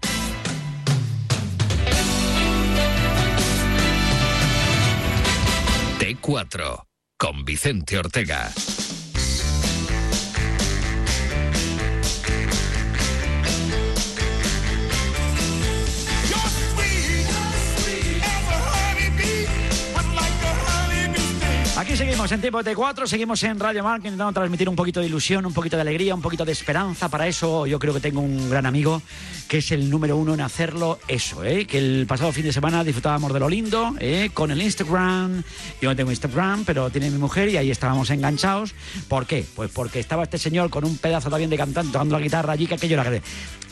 [5.99, 6.83] T4
[7.17, 8.51] con Vicente Ortega.
[21.93, 25.07] Aquí seguimos en Tiempo de T4, seguimos en Radio Marca intentando transmitir un poquito de
[25.09, 27.11] ilusión, un poquito de alegría, un poquito de esperanza.
[27.11, 29.03] Para eso yo creo que tengo un gran amigo
[29.47, 31.67] que es el número uno en hacerlo eso, ¿eh?
[31.67, 34.31] que el pasado fin de semana disfrutábamos de lo lindo ¿eh?
[34.33, 35.43] con el Instagram.
[35.83, 38.75] Yo no tengo Instagram, pero tiene mi mujer y ahí estábamos enganchados.
[39.07, 39.45] ¿Por qué?
[39.55, 42.67] Pues porque estaba este señor con un pedazo también de cantante tocando la guitarra allí
[42.67, 43.21] que aquello era...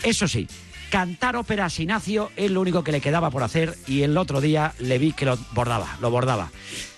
[0.03, 0.47] Eso sí,
[0.90, 4.40] Cantar ópera a Sinacio es lo único que le quedaba por hacer y el otro
[4.40, 6.50] día le vi que lo bordaba, lo bordaba.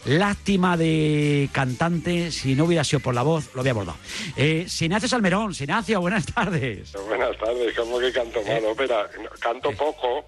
[0.06, 3.98] Lástima de cantante, si no hubiera sido por la voz, lo había bordado.
[4.36, 6.92] Eh, Sinacio Salmerón, Sinacio, buenas tardes.
[7.06, 8.44] Buenas tardes, ¿cómo que canto Eh.
[8.62, 9.10] mal ópera?
[9.38, 10.24] Canto poco,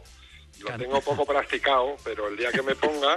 [0.61, 3.17] lo tengo poco practicado, pero el día que me ponga,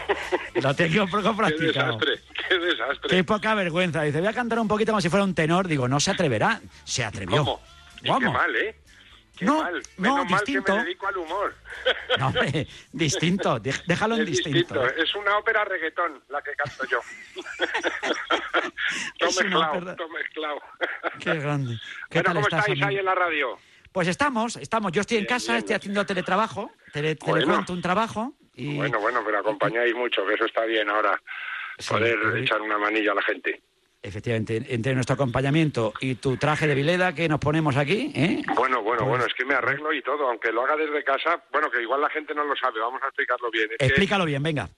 [0.56, 1.98] Lo tengo poco qué practicado.
[1.98, 3.08] desastre, qué desastre.
[3.08, 4.02] Qué poca vergüenza.
[4.02, 5.66] Dice, voy a cantar un poquito como si fuera un tenor.
[5.68, 6.60] Digo, no se atreverá.
[6.84, 7.38] Se atrevió.
[7.38, 7.60] ¿Cómo?
[8.02, 8.76] Qué mal, ¿eh?
[9.36, 9.74] Qué No, mal.
[9.74, 10.64] no, Menos mal distinto.
[10.64, 11.54] que me dedico al humor.
[12.18, 13.58] No, hombre, distinto.
[13.60, 14.86] Déjalo en es distinto.
[14.86, 14.94] ¿eh?
[14.98, 16.98] Es una ópera reggaetón la que canto yo.
[19.18, 20.60] todo mezclado, todo mezclado.
[21.20, 21.74] Qué grande.
[22.10, 22.86] ¿Qué Bueno, tal ¿cómo estás, estáis amigo?
[22.88, 23.58] ahí en la radio?
[23.92, 24.92] Pues estamos, estamos.
[24.92, 27.34] Yo estoy en casa, estoy haciendo teletrabajo, tele, Bueno.
[27.34, 31.20] telecuento un trabajo y Bueno, bueno, pero acompañáis mucho, que eso está bien ahora,
[31.88, 33.62] poder echar una manilla a la gente.
[34.02, 38.42] Efectivamente entre nuestro acompañamiento y tu traje de vileda que nos ponemos aquí, ¿eh?
[38.54, 41.42] Bueno, bueno, Pues- bueno, es que me arreglo y todo, aunque lo haga desde casa,
[41.52, 43.68] bueno, que igual la gente no lo sabe, vamos a explicarlo bien.
[43.72, 44.68] Es que, Explícalo bien, venga.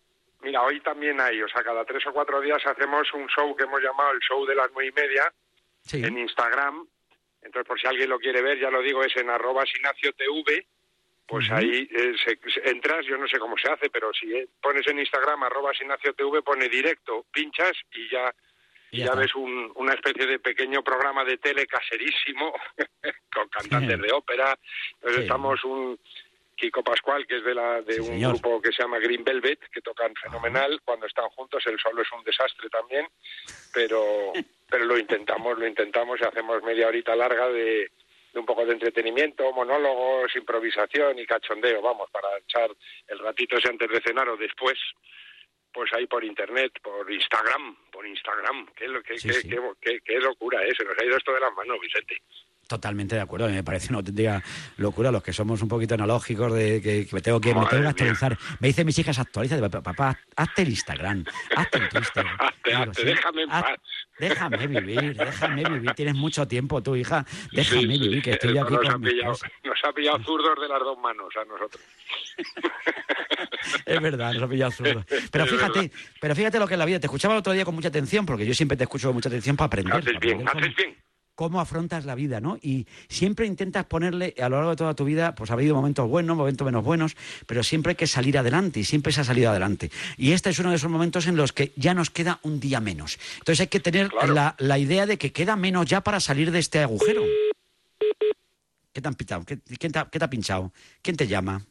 [0.41, 3.65] mira, hoy también hay, o sea, cada tres o cuatro días hacemos un show que
[3.65, 5.33] hemos llamado el show de las nueve y media
[5.83, 6.03] Sí.
[6.05, 6.87] en Instagram.
[7.43, 10.67] Entonces, por si alguien lo quiere ver, ya lo digo, es en arroba sinacio TV.
[11.27, 14.49] Pues ahí eh, se- se- entras, yo no sé cómo se hace, pero si eh,
[14.63, 18.35] pones en Instagram arroba sinacio TV, pone directo, pinchas y ya,
[18.91, 22.53] y Ya ves un- una especie de pequeño programa de tele caserísimo
[23.33, 24.59] con cantantes de ópera.
[24.95, 25.23] Entonces Sí.
[25.23, 25.99] estamos un
[26.57, 28.33] Kiko Pascual, que es de, la, de un señor.
[28.33, 30.81] grupo que se llama Green Velvet, que tocan fenomenal.
[30.85, 33.07] Cuando están juntos, el solo es un desastre también,
[33.73, 34.33] pero,
[34.69, 37.93] pero lo intentamos, lo intentamos y hacemos media horita larga de,
[38.33, 42.71] de un poco de entretenimiento, monólogos, improvisación y cachondeo, vamos, para echar
[43.07, 44.79] el ratito ese antes de cenar o después,
[45.79, 48.67] pues ahí por internet, por Instagram, por Instagram.
[48.75, 49.49] Qué, qué, Sí, qué- sí.
[49.49, 50.75] qué- qué- qué locura, ¿eh?
[50.77, 52.21] Se nos ha ido esto de las manos, Vicente.
[52.69, 54.43] Totalmente de acuerdo, a mí me parece una auténtica
[54.77, 57.83] locura los que somos un poquito analógicos de que, que me tengo que, me tengo
[57.83, 58.37] que actualizar.
[58.61, 61.25] Me dicen mis hijas actualiza, papá, hazte el Instagram,
[61.57, 62.27] hazte el Twitter.
[62.39, 63.79] Hazte, Digo, hazte, sí, déjame en haz- paz.
[64.19, 65.93] Déjame vivir, déjame vivir.
[65.95, 67.25] Tienes mucho tiempo, tu hija.
[67.53, 69.33] Déjame Sí, sí, vivir, que estoy aquí nos, ha con mis pillado,
[69.65, 71.83] nos ha pillado zurdos de las dos manos a nosotros.
[73.87, 75.05] Es verdad, nos ha pillado zurdo.
[75.31, 75.97] Pero Es fíjate, verdad.
[76.21, 77.01] pero fíjate lo que es la vida.
[77.01, 79.29] Te escuchaba el otro día con mucha atención, porque yo siempre te escucho con mucha
[79.29, 79.95] atención para aprender.
[79.95, 80.97] Haces para bien, haces bien.
[81.39, 82.59] Cómo afrontas la vida, ¿no?
[82.61, 86.09] Y siempre intentas ponerle, a lo largo de toda tu vida, pues ha habido momentos
[86.09, 89.49] buenos, momentos menos buenos, pero siempre hay que salir adelante y siempre se ha salido
[89.49, 89.93] adelante.
[90.17, 92.81] Y este es uno de esos momentos en los que ya nos queda un día
[92.81, 93.21] menos.
[93.39, 96.59] Entonces hay que tener la, la idea de que queda menos ya para salir de
[96.59, 97.23] este agujero.
[98.93, 99.45] ¿Qué te han pitado?
[99.45, 100.73] ¿Qué, quién te ha, qué te ha pinchado?
[101.03, 101.65] ¿Quién te llama?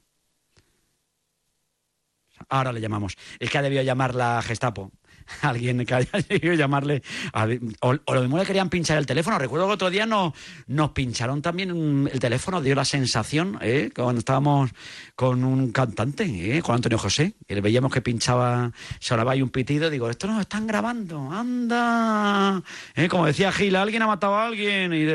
[2.48, 3.18] Ahora le llamamos.
[3.38, 4.94] Es que ha debido llamar la Gestapo.
[5.42, 6.10] Alguien que haya
[6.56, 7.02] llamarle.
[7.34, 7.48] a-
[7.82, 9.38] o, o lo mismo le querían pinchar el teléfono.
[9.40, 10.34] Recuerdo que otro día no,
[10.68, 12.62] nos pincharon también el teléfono.
[12.62, 13.90] Dio la sensación, ¿eh?
[13.96, 14.72] cuando estábamos
[15.16, 16.62] con un cantante, ¿eh?
[16.62, 17.34] con Antonio José.
[17.48, 19.90] Que le veíamos que pinchaba, sonaba ahí un pitido.
[19.90, 21.32] Digo, esto nos están grabando.
[21.32, 22.62] ¡Anda!
[22.96, 23.08] ¿Eh?
[23.08, 24.94] Como decía Gil, alguien ha matado a alguien.
[24.94, 25.06] Y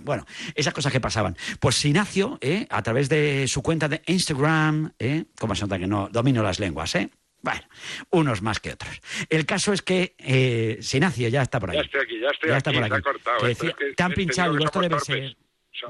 [0.00, 1.36] bueno, esas cosas que pasaban.
[1.60, 2.66] Pues Ignacio, ¿eh?
[2.70, 5.24] a través de su cuenta de Instagram, ¿eh?
[5.38, 7.10] como se nota que no domino las lenguas, ¿eh?
[7.42, 7.60] Bueno,
[8.10, 9.00] unos más que otros.
[9.28, 11.76] El caso es que eh, Sinacio ya está por ahí.
[11.78, 13.02] Ya estoy aquí, ya estoy Ya aquí, está por aquí.
[13.02, 13.46] cortado.
[13.46, 15.36] Decía- que- te han pinchado, esto debe ser...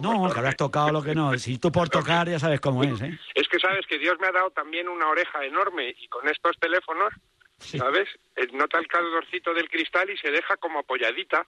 [0.00, 1.36] No, que habrás tocado lo que no.
[1.38, 3.18] Si tú por tocar ya sabes cómo es, ¿eh?
[3.34, 6.56] Es que sabes que Dios me ha dado también una oreja enorme y con estos
[6.58, 7.12] teléfonos,
[7.58, 8.08] ¿sabes?
[8.36, 11.46] Eh, Nota el calorcito del cristal y se deja como apoyadita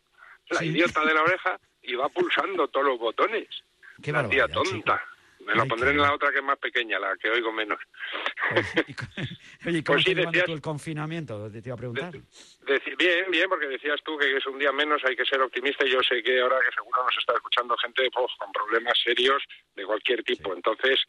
[0.50, 0.66] la Sí.
[0.66, 3.48] idiota de la oreja y va pulsando todos los botones.
[4.02, 5.02] Qué la tía tonta.
[5.44, 7.78] Me lo pondré en la otra que es más pequeña, la que oigo menos.
[8.52, 8.62] Oye,
[9.84, 11.50] ¿cómo Pues sí, decías- tú el confinamiento?
[11.50, 12.12] Te iba a preguntar.
[12.98, 15.90] Bien, bien, porque decías tú que es un día menos, hay que ser optimista y
[15.90, 19.42] yo sé que ahora que seguro nos está escuchando gente pues, con problemas serios
[19.74, 20.54] de cualquier tipo.
[20.54, 21.00] Entonces,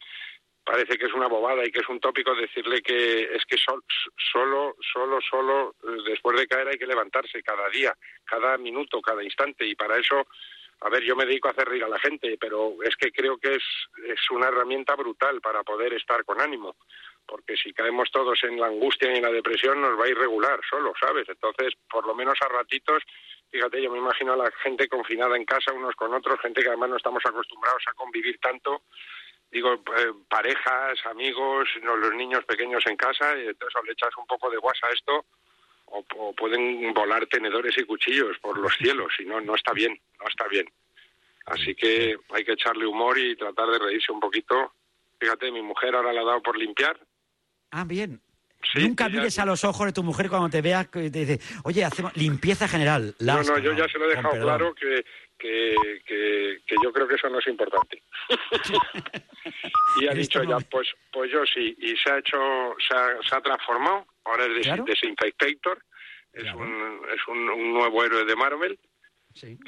[0.64, 3.84] parece que es una bobada y que es un tópico decirle que es que sol-
[4.32, 7.94] solo, solo, solo eh, después de caer hay que levantarse cada día,
[8.24, 10.26] cada minuto, cada instante y para eso,
[10.80, 13.38] a ver, yo me dedico a hacer reír a la gente, pero es que creo
[13.38, 13.64] que es,
[14.06, 16.76] es una herramienta brutal para poder estar con ánimo
[17.26, 20.16] porque si caemos todos en la angustia y en la depresión nos va a ir
[20.16, 21.28] regular solo, ¿sabes?
[21.28, 23.02] Entonces, por lo menos a ratitos,
[23.50, 26.68] fíjate, yo me imagino a la gente confinada en casa unos con otros, gente que
[26.68, 28.82] además no estamos acostumbrados a convivir tanto,
[29.50, 34.50] digo, eh, parejas, amigos, los niños pequeños en casa, y entonces le echas un poco
[34.50, 35.26] de guasa a esto,
[35.86, 39.98] o, o pueden volar tenedores y cuchillos por los cielos y no, no está bien,
[40.20, 40.66] no está bien.
[41.46, 44.72] Así que hay que echarle humor y tratar de reírse un poquito.
[45.18, 46.98] Fíjate, mi mujer ahora le ha dado por limpiar.
[47.70, 48.20] Ah, bien.
[48.72, 51.40] Sí, Nunca mires a los ojos de tu mujer cuando te vea que te dice,
[51.64, 53.14] oye, hacemos limpieza general.
[53.20, 55.04] No, Lasca, no, yo ya se lo he dejado claro que,
[55.38, 58.02] que, que, que yo creo que eso no es importante.
[60.00, 60.68] y ha dicho momento.
[60.70, 62.38] pues, pues yo sí, y se ha hecho,
[62.88, 64.84] se ha, se ha transformado, ahora es des- Claro.
[64.84, 65.78] desinfector,
[66.32, 68.78] es, un, es un, un nuevo héroe de Marvel,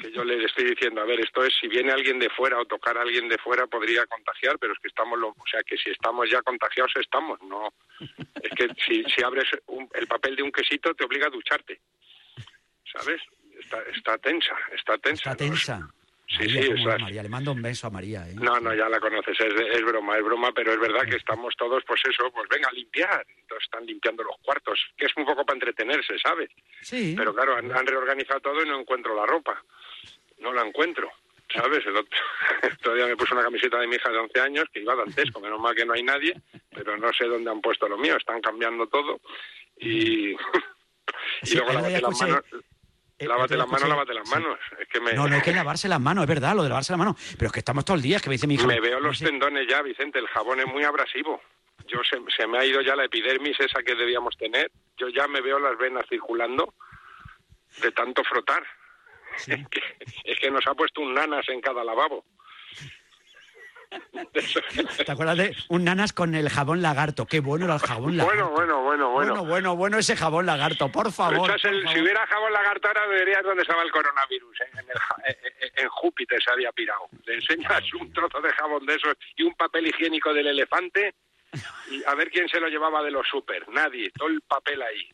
[0.01, 2.65] que yo le estoy diciendo, a ver, esto es, si viene alguien de fuera o
[2.65, 5.77] tocar a alguien de fuera podría contagiar, pero es que estamos, lo, o sea, que
[5.77, 7.73] si estamos ya contagiados estamos, no,
[8.43, 11.79] es que si, si abres un- el papel de un quesito te obliga a ducharte,
[12.91, 13.21] ¿sabes?
[13.59, 15.31] Está, está tensa, está tensa.
[15.31, 15.89] Está tensa.
[16.29, 17.23] Sí, María, sí, es María.
[17.23, 18.27] Le mando un beso a María.
[18.29, 18.35] ¿eh?
[18.35, 21.55] No, no, ya la conoces, es, es broma, es broma, pero es verdad que estamos
[21.57, 23.25] todos, pues eso, pues venga a limpiar.
[23.27, 26.49] Entonces están limpiando los cuartos, que es un poco para entretenerse, ¿sabes?
[26.81, 27.15] Sí.
[27.17, 29.63] Pero claro, han, han reorganizado todo y no encuentro la ropa.
[30.37, 31.11] No la encuentro,
[31.51, 31.83] ¿sabes?
[31.87, 32.17] El otro,
[32.83, 35.59] todavía me puse una camiseta de mi hija de 11 años que iba dantesco, menos
[35.59, 36.39] mal que no hay nadie,
[36.69, 39.19] pero no sé dónde han puesto lo mío, están cambiando todo.
[39.77, 40.37] Y, y
[41.41, 42.43] Sí, luego el día las manos.
[43.19, 44.33] El Lávate las manos, lávate las sí.
[44.33, 44.57] manos.
[44.79, 46.93] Es que me, No, no hay que lavarse las manos, es verdad, lo de lavarse
[46.93, 47.15] las manos.
[47.37, 48.65] Pero es que estamos todos el día, es que me dice mi hija.
[48.65, 50.19] Me veo no los sé, tendones ya, Vicente.
[50.19, 51.41] El jabón es muy abrasivo.
[51.87, 54.71] Yo se, se me ha ido ya la epidermis esa que debíamos tener.
[54.97, 56.73] Yo ya me veo las venas circulando
[57.81, 58.63] de tanto frotar.
[59.47, 59.81] Es, que,
[60.25, 62.25] es que nos ha puesto un nanas en cada lavabo.
[65.05, 67.25] ¿Te acuerdas de un nanas con el jabón lagarto?
[67.25, 68.49] Qué bueno era el jabón lagarto.
[68.49, 69.29] Bueno, bueno, bueno, bueno.
[69.29, 71.49] Bueno, bueno, bueno ese jabón lagarto, por favor.
[71.49, 74.61] Echas el- por si hubiera jabón lagarto ahora verías dónde estaba el coronavirus.
[74.61, 74.69] ¿eh?
[74.73, 74.85] En, el
[75.27, 77.07] eh, eh, en Júpiter se había pirado.
[77.25, 81.15] Le enseñas un trozo de jabón de esos y un papel higiénico del elefante
[81.89, 83.67] y a ver quién se lo llevaba de los super.
[83.69, 84.11] Nadie.
[84.11, 85.09] Todo el papel ahí.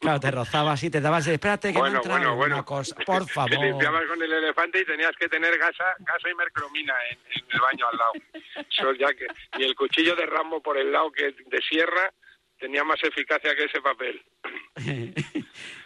[0.00, 2.64] Claro, te rozabas y te dabas, espérate que Bueno, no entra bueno, bueno.
[2.64, 2.94] cosa.
[3.06, 3.50] Por Te favor.
[3.64, 7.60] limpiabas con el elefante y tenías que tener gasa, gasa y mercromina en, en el
[7.60, 8.12] baño al lado.
[8.70, 9.26] Eso ya que
[9.58, 12.12] ni el cuchillo de Rambo por el lado que de sierra
[12.58, 14.22] tenía más eficacia que ese papel.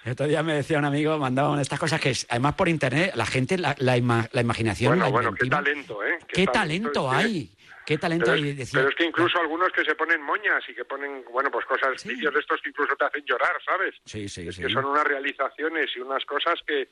[0.05, 3.13] El otro día me decía un amigo, mandaban estas cosas que es- además por internet
[3.15, 6.19] la gente, la, la, ima- la imaginación, Bueno, la bueno, qué talento, ¿eh?
[6.27, 7.51] qué talento es que- hay,
[7.93, 8.51] qué talento Pero hay.
[8.51, 11.51] es, Decía, pero es que incluso algunos que se ponen moñas y que ponen, bueno,
[11.51, 13.95] pues cosas, vídeos de estos que incluso te hacen llorar, ¿sabes?
[14.05, 14.63] sí, sí, sí.
[14.63, 16.89] Que son unas realizaciones y unas cosas que,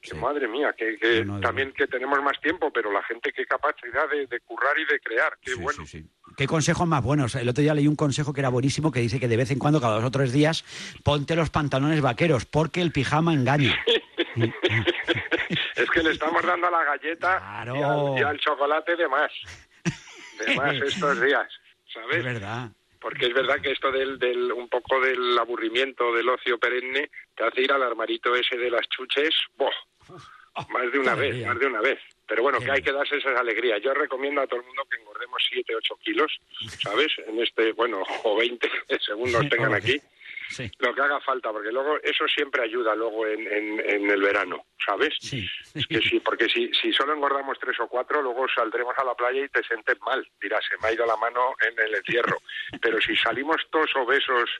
[0.00, 4.08] que madre mía, que, que también que tenemos más tiempo, pero la gente qué capacidad
[4.08, 5.84] de, de currar y de crear, qué bueno.
[6.36, 7.34] ¿Qué consejos más buenos?
[7.34, 9.58] El otro día leí un consejo que era buenísimo que dice que de vez en
[9.58, 10.64] cuando, cada dos o tres días,
[11.02, 13.76] ponte los pantalones vaqueros porque el pijama engaña.
[14.36, 19.32] es que le estamos dando a la galleta y, al, y al chocolate de más.
[20.38, 21.48] De más estos días,
[21.92, 22.16] ¿sabes?
[22.16, 22.70] Es verdad.
[23.00, 27.44] Porque es verdad que esto del, del un poco del aburrimiento, del ocio perenne, te
[27.44, 29.70] hace ir al armarito ese de las chuches, ¡boh!
[30.70, 31.48] más de una vez, alegría.
[31.48, 31.98] más de una vez.
[32.26, 33.80] Pero bueno, que hay que darse esas alegrías.
[33.82, 36.40] Yo recomiendo a todo el mundo que engordemos 7, 8 kilos,
[36.82, 37.12] ¿sabes?
[37.26, 38.68] En este, bueno, o 20,
[39.00, 40.00] según nos tengan aquí.
[40.48, 40.70] Sí.
[40.78, 44.64] Lo que haga falta, porque luego eso siempre ayuda luego en, en, en el verano,
[44.84, 45.14] ¿sabes?
[45.74, 49.14] Es que sí, porque si, si solo engordamos tres o cuatro, luego saldremos a la
[49.14, 50.26] playa y te sientes mal.
[50.40, 52.38] Dirás, se me ha ido la mano en el encierro.
[52.82, 54.50] Pero si salimos todos obesos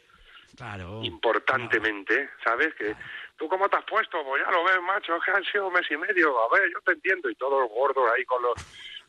[1.04, 2.74] importantemente, ¿sabes?
[2.74, 2.94] Que
[3.36, 5.72] tú cómo te has puesto, pues ya lo ves, macho, es que han sido un
[5.74, 8.54] mes y medio, a ver, yo te entiendo, y todos gordos ahí con los,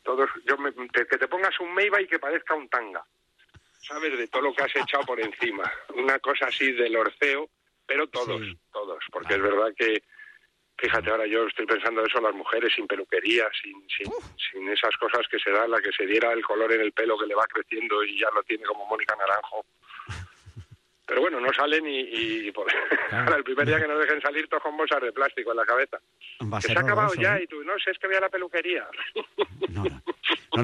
[0.04, 3.04] todos, yo me- te- que te pongas un Meiba y que parezca un tanga,
[3.90, 4.16] ¿sabes?
[4.16, 7.50] De todo lo que has echado por encima, una cosa así del orceo,
[7.86, 8.40] pero todos,
[8.72, 10.02] todos, porque es verdad que,
[10.78, 14.12] fíjate, ahora yo estoy pensando eso, las mujeres sin peluquería, sin, sin,
[14.50, 17.18] sin esas cosas que se dan, la que se diera el color en el pelo
[17.18, 19.66] que le va creciendo y ya lo tiene como Mónica Naranjo.
[21.06, 21.98] Pero bueno, no salen y,
[22.46, 22.72] y por-
[23.10, 25.66] ahora el primer día que nos dejen salir todos con bolsas de plástico en la
[25.66, 25.98] cabeza.
[26.38, 27.42] Que se ha acabado ya ¿eh?
[27.42, 28.86] y tú, no sé, es que voy a la peluquería.
[29.70, 30.02] No, no,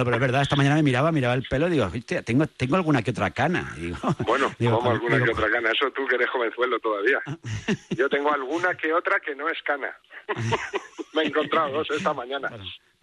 [0.04, 2.76] pero es verdad, esta mañana me miraba, miraba el pelo y digo, hostia, tengo, tengo
[2.76, 3.74] alguna que otra cana.
[3.78, 7.20] Digo, Bueno, digo, como alguna digo, que otra cana, eso tú que eres jovenzuelo todavía.
[7.90, 9.96] Yo tengo alguna que otra que no es cana.
[11.14, 12.50] Me he encontrado dos esta mañana.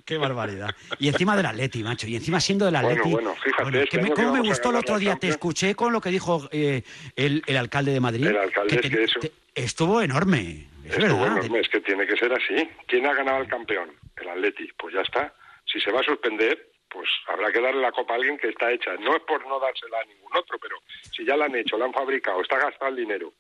[0.05, 0.70] Qué barbaridad.
[0.99, 2.07] Y encima del Atleti, macho.
[2.07, 3.09] Y encima siendo del Bueno, Atleti.
[3.11, 5.15] bueno, fíjate, este que me, año que cómo me gustó el otro día.
[5.15, 6.84] Te escuché con lo que dijo eh,
[7.15, 8.28] el, el alcalde de Madrid.
[8.28, 10.67] El alcalde, es te- que eso- te- estuvo enorme.
[10.84, 11.38] Es Estuvo verdad.
[11.38, 12.70] enorme, es que tiene que ser así.
[12.88, 13.91] ¿Quién ha ganado el campeón?
[14.17, 14.67] El Atleti.
[14.78, 15.34] Pues ya está.
[15.65, 18.71] Si se va a suspender, pues habrá que darle la copa a alguien que está
[18.71, 18.93] hecha.
[18.97, 20.77] No es por no dársela a ningún otro, pero
[21.11, 23.33] si ya la han hecho, la han fabricado, está gastado el dinero.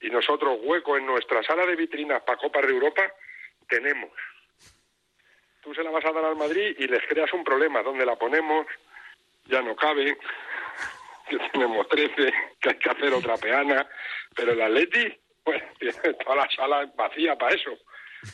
[0.00, 3.02] Y nosotros hueco en nuestra sala de vitrinas para Copas de Europa
[3.68, 4.10] tenemos.
[5.62, 7.82] Tú se la vas a dar al Madrid y les creas un problema.
[7.82, 8.66] ¿Dónde la ponemos?
[9.46, 10.16] Ya no cabe.
[11.28, 13.86] que tenemos 13, que hay que hacer otra peana,
[14.34, 17.70] pero el Atleti, pues tiene toda la sala vacía para eso,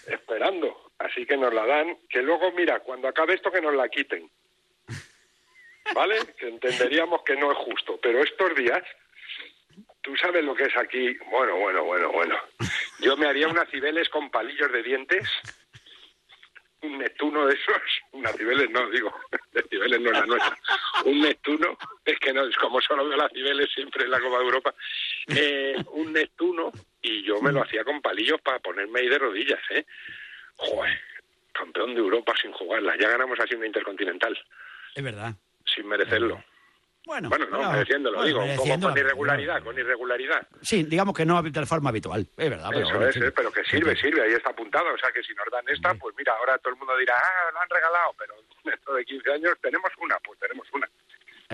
[0.06, 0.92] esperando.
[0.98, 4.30] Así que nos la dan, que luego, mira, cuando acabe esto que nos la quiten.
[5.94, 6.18] ¿Vale?
[6.38, 8.82] Que entenderíamos que no es justo, pero estos días,
[10.02, 12.36] tú sabes lo que es aquí, bueno, bueno, bueno, bueno.
[13.00, 15.28] Yo me haría unas cibeles con palillos de dientes
[16.82, 19.12] un Neptuno de esos, una Cibeles no, digo,
[19.52, 20.58] de Cibeles no es la nuestra,
[21.04, 24.38] un Neptuno, es que no, es como solo veo las Cibeles siempre en la Copa
[24.38, 24.74] de Europa,
[25.28, 26.72] eh, un Neptuno
[27.02, 29.86] y yo me lo hacía con palillos para ponerme ahí de rodillas, ¿eh?
[30.56, 31.00] Joder,
[31.52, 34.38] campeón de Europa sin jugarla, ya ganamos así una Intercontinental,
[34.94, 35.34] Es verdad.
[35.64, 36.42] sin merecerlo.
[37.10, 37.70] Bueno, Bueno, no, pero-
[38.14, 40.46] bueno, digo, poco mereciéndolo, con irregularidad, con irregularidad.
[40.62, 42.68] Sí, digamos que no de forma habitual, es verdad.
[42.70, 43.24] Pero, Eso bueno, es, fin.
[43.24, 44.94] eh, pero que sirve, sirve, ahí está apuntado.
[44.94, 47.50] O sea, que si nos dan esta, pues mira, ahora todo el mundo dirá, ah,
[47.52, 48.34] la han regalado, pero
[48.64, 50.88] dentro de 15 años tenemos una, pues tenemos una.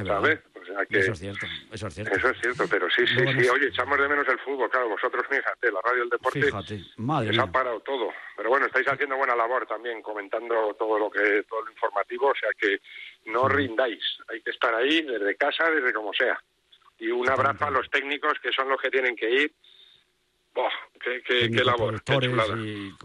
[0.04, 0.40] ¿Sabes?
[0.54, 0.98] O sea que...
[0.98, 2.16] Eso es cierto, eso es cierto.
[2.16, 3.48] Eso es cierto, pero sí, sí, sí.
[3.48, 7.30] Oye, echamos de menos el fútbol, claro, vosotros, fíjate, la radio del deporte Fíjate, madre
[7.30, 8.10] les ha parado todo.
[8.36, 12.34] Pero bueno, estáis haciendo buena labor también, comentando todo lo que todo lo informativo, o
[12.34, 12.80] sea que
[13.30, 16.38] no rindáis, hay que estar ahí desde casa, desde como sea.
[16.98, 19.54] Y un abrazo a los técnicos que son los que tienen que ir.
[20.56, 20.70] ¡Buah!
[21.04, 22.02] ¡Qué, qué, qué labor!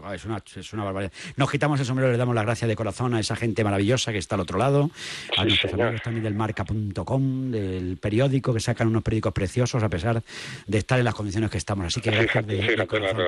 [0.02, 1.12] Ah, es, una, es una barbaridad.
[1.36, 4.18] Nos quitamos el sombrero, le damos las gracias de corazón a esa gente maravillosa que
[4.18, 4.90] está al otro lado,
[5.36, 5.86] a Sí, nuestros señor.
[5.88, 10.22] amigos también del marca.com, del periódico, que sacan unos periódicos preciosos a pesar
[10.66, 11.86] de estar en las condiciones que estamos.
[11.86, 13.26] Así que gracias de, de Fíjate la corazón.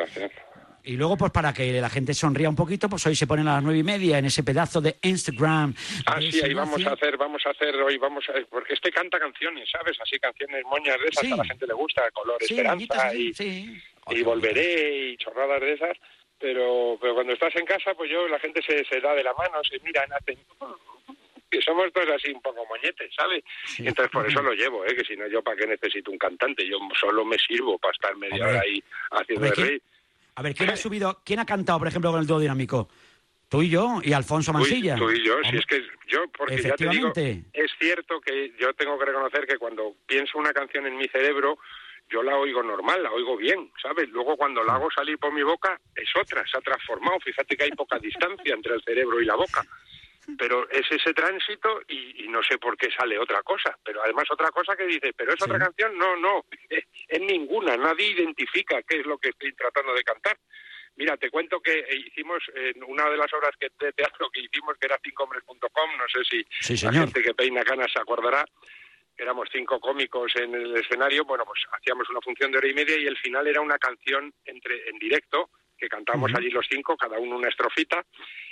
[0.87, 3.55] Y luego, pues para que la gente sonría un poquito, pues hoy se ponen a
[3.55, 5.73] las nueve y media en ese pedazo de Instagram.
[6.05, 8.91] Ah, de sí, ahí vamos a hacer, vamos a hacer hoy, vamos a, porque este
[8.91, 9.97] canta canciones, ¿sabes?
[10.03, 11.33] Así canciones moñas de esas Sí.
[11.33, 13.19] a la gente le gusta, color Sí, esperanza sí.
[13.31, 13.83] y
[14.25, 15.97] volveré y chorradas de esas.
[16.39, 19.33] Pero, pero cuando estás en casa, pues yo, la gente se, se da de la
[19.35, 20.39] mano, se miran, hacen...
[21.51, 23.45] Que somos todos así un poco moñetes, ¿sabes?
[23.79, 24.97] Y Entonces por eso lo llevo, ¿eh?
[24.97, 28.17] Que si no, yo para qué necesito un cantante, yo solo me sirvo para estar
[28.17, 28.51] media Hombre.
[28.51, 28.83] hora ahí
[29.13, 29.83] haciendo Hombre, el ¿quién- rey.
[30.35, 32.89] A ver, ¿quién ha subido, quién ha cantado, por ejemplo, con el dúo dinámico?
[33.49, 34.97] Tú y yo, y Alfonso Mansilla.
[34.97, 37.45] Tú y yo, si es que yo, porque ya te digo, Efectivamente.
[37.53, 41.59] es cierto que yo tengo que reconocer que cuando pienso una canción en mi cerebro,
[42.15, 44.09] yo la oigo normal, la oigo bien, ¿sabes?
[44.11, 47.19] Luego cuando la hago salir por mi boca, es otra, se ha transformado.
[47.19, 49.65] Fíjate que hay poca distancia entre el cerebro y la boca.
[50.39, 53.77] Pero es ese tránsito y, y no sé por qué sale otra cosa.
[53.85, 55.99] Pero además otra cosa que dice, ¿pero es otra canción?
[55.99, 56.45] No, no,
[57.09, 57.77] es ninguna.
[57.77, 60.39] Nadie identifica qué es lo que estoy tratando de cantar.
[60.97, 64.41] Mira, te cuento que eh, hicimos en una de las obras que, de teatro que
[64.41, 68.45] hicimos, que era cincohombres.com, no sé si Sí, la gente que peina canas se acordará,
[69.17, 72.99] éramos cinco cómicos en el escenario, bueno, pues hacíamos una función de hora y media
[72.99, 77.19] y el final era una canción entre en directo, que cantamos allí los cinco, cada
[77.19, 78.05] uno una estrofita,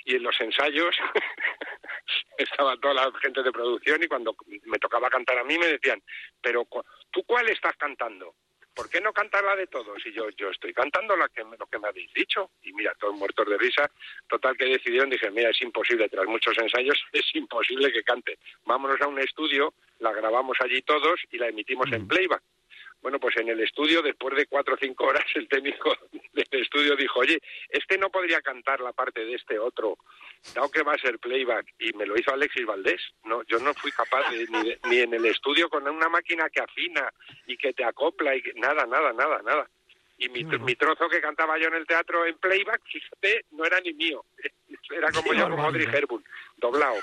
[0.04, 0.96] y en los ensayos
[2.36, 4.34] estaba toda la gente de producción y cuando
[4.64, 6.02] me tocaba cantar a mí me decían,
[6.40, 6.66] pero
[7.10, 8.34] ¿tú cuál estás cantando?
[8.74, 10.04] ¿Por qué no cantar la de todos?
[10.06, 12.50] Y yo, yo estoy cantando la que, lo que me habéis dicho.
[12.62, 13.90] Y mira, todos muertos de risa.
[14.28, 18.38] Total que decidieron, dije, mira, es imposible, tras muchos ensayos, es imposible que cante.
[18.64, 22.42] Vámonos a un estudio, la grabamos allí todos y la emitimos en playback.
[23.02, 25.94] Bueno, pues en el estudio, después de cuatro o cinco horas, el técnico
[26.32, 27.38] del estudio dijo, oye,
[27.68, 29.98] este no podría cantar la parte de este otro,
[30.54, 33.00] dado que va a ser playback, y me lo hizo Alexis Valdés.
[33.24, 36.48] No, yo no fui capaz de, ni, de- ni en el estudio con una máquina
[36.48, 37.12] que afina
[37.46, 39.68] y que te acopla y que- nada, nada, nada, nada.
[40.18, 43.80] Y mi, mi trozo que cantaba yo en el teatro en playback, fíjate, no era
[43.80, 44.24] ni mío,
[44.90, 45.86] era como Qué yo, como Audrey.
[45.92, 46.24] Hepburn,
[46.58, 47.00] doblado.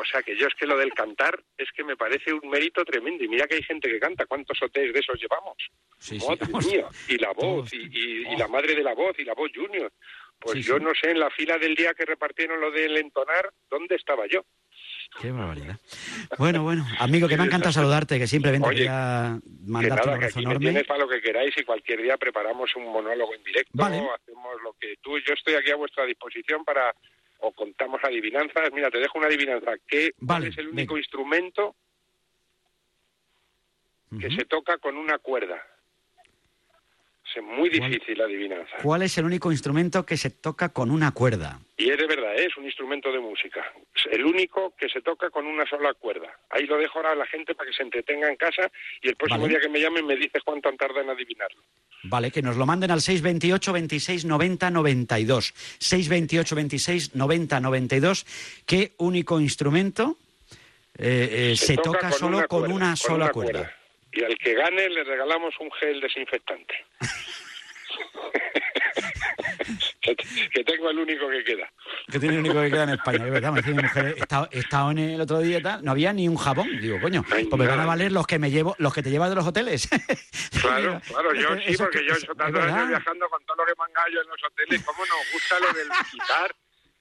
[0.00, 2.84] O sea que yo es que lo del cantar es que me parece un mérito
[2.84, 3.24] tremendo.
[3.24, 4.26] Y mira que hay gente que canta.
[4.26, 5.56] ¿Cuántos hoteles de esos llevamos?
[5.98, 6.66] Sí, sí, Madre vamos.
[6.66, 6.86] mía.
[7.08, 9.92] Y la voz, y, y- y la madre de la voz, y la voz junior.
[10.38, 10.84] Pues Sí, yo sí.
[10.84, 14.44] no sé, en la fila del día que repartieron lo del entonar, ¿dónde estaba yo?
[15.20, 15.80] Qué barbaridad.
[16.38, 20.06] Bueno, bueno, amigo, que me ha encantado saludarte, que simplemente Oye, quería Que mandarte un
[20.06, 20.84] nada, que abrazo aquí enorme.
[20.84, 23.96] para lo que queráis y cualquier día preparamos un monólogo en directo, Vale.
[23.96, 26.94] hacemos lo que tú, yo estoy aquí a vuestra disposición para,
[27.38, 28.72] o contamos adivinanzas.
[28.72, 29.72] Mira, te dejo una adivinanza.
[29.86, 31.76] ¿Qué, ¿Cuál Vale, es el único instrumento
[34.18, 35.62] que se toca con una cuerda?
[37.38, 38.78] Es muy difícil la adivinanza.
[38.82, 41.60] ¿Cuál es el único instrumento que se toca con una cuerda?
[41.76, 42.46] Y es de verdad, ¿eh?
[42.46, 43.64] es un instrumento de música.
[43.94, 46.36] Es el único que se toca con una sola cuerda.
[46.50, 48.68] Ahí lo dejo ahora a la gente para que se entretenga en casa
[49.00, 49.50] y el próximo Vale.
[49.50, 51.62] día que me llamen me dices cuánto tarda en adivinarlo.
[52.02, 55.54] Vale, que nos lo manden al 628 26 90 92.
[55.78, 58.26] 628 26 90 92.
[58.66, 60.16] ¿Qué único instrumento
[60.96, 63.77] eh, eh, se, toca, con solo una con cuerda, una con sola una cuerda?
[64.12, 66.84] Y al que gane le regalamos un gel desinfectante.
[70.00, 71.70] que, tengo el único que queda.
[72.10, 73.52] Que tiene el único que queda en España, es verdad.
[73.52, 74.16] Me decía mi mujer,
[74.50, 76.80] he estado, en el otro día y tal, no había ni un jabón.
[76.80, 79.30] Digo, coño, pues me van a valer los que me llevo, los que te llevas
[79.30, 79.88] de los hoteles.
[80.60, 83.64] Claro, claro, yo sí, porque que- yo he hecho tantos años viajando con todo lo
[83.64, 86.54] que me han en los hoteles, cómo nos gusta lo del quitar,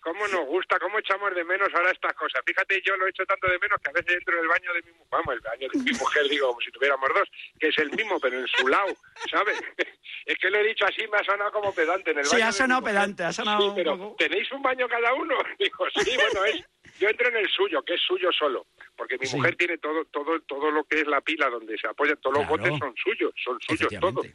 [0.07, 2.41] cómo nos gusta, cómo echamos de menos ahora estas cosas.
[2.45, 4.73] Fíjate, yo lo he hecho tanto de menos que a veces entro en el baño
[4.73, 7.29] de mi mujer, vamos, el baño de mi mujer, digo, como si tuviéramos dos,
[7.59, 8.95] que es el mismo, pero en su lado,
[9.29, 9.59] ¿sabes?
[10.25, 12.43] Es que lo he dicho así, me ha sonado como pedante en el Sí, baño.
[12.43, 15.13] ha de mi sonado pedante, ha sonado Sí, un pero poco- ¿tenéis un baño cada
[15.13, 15.35] uno?
[15.59, 16.63] Digo, sí, bueno, es...
[16.99, 19.35] Yo entro en el suyo, que es suyo solo, porque mi Sí.
[19.37, 22.47] mujer tiene todo, todo, todo lo que es la pila donde se apoyan, todos los
[22.47, 24.25] botes son suyos, son suyos todos.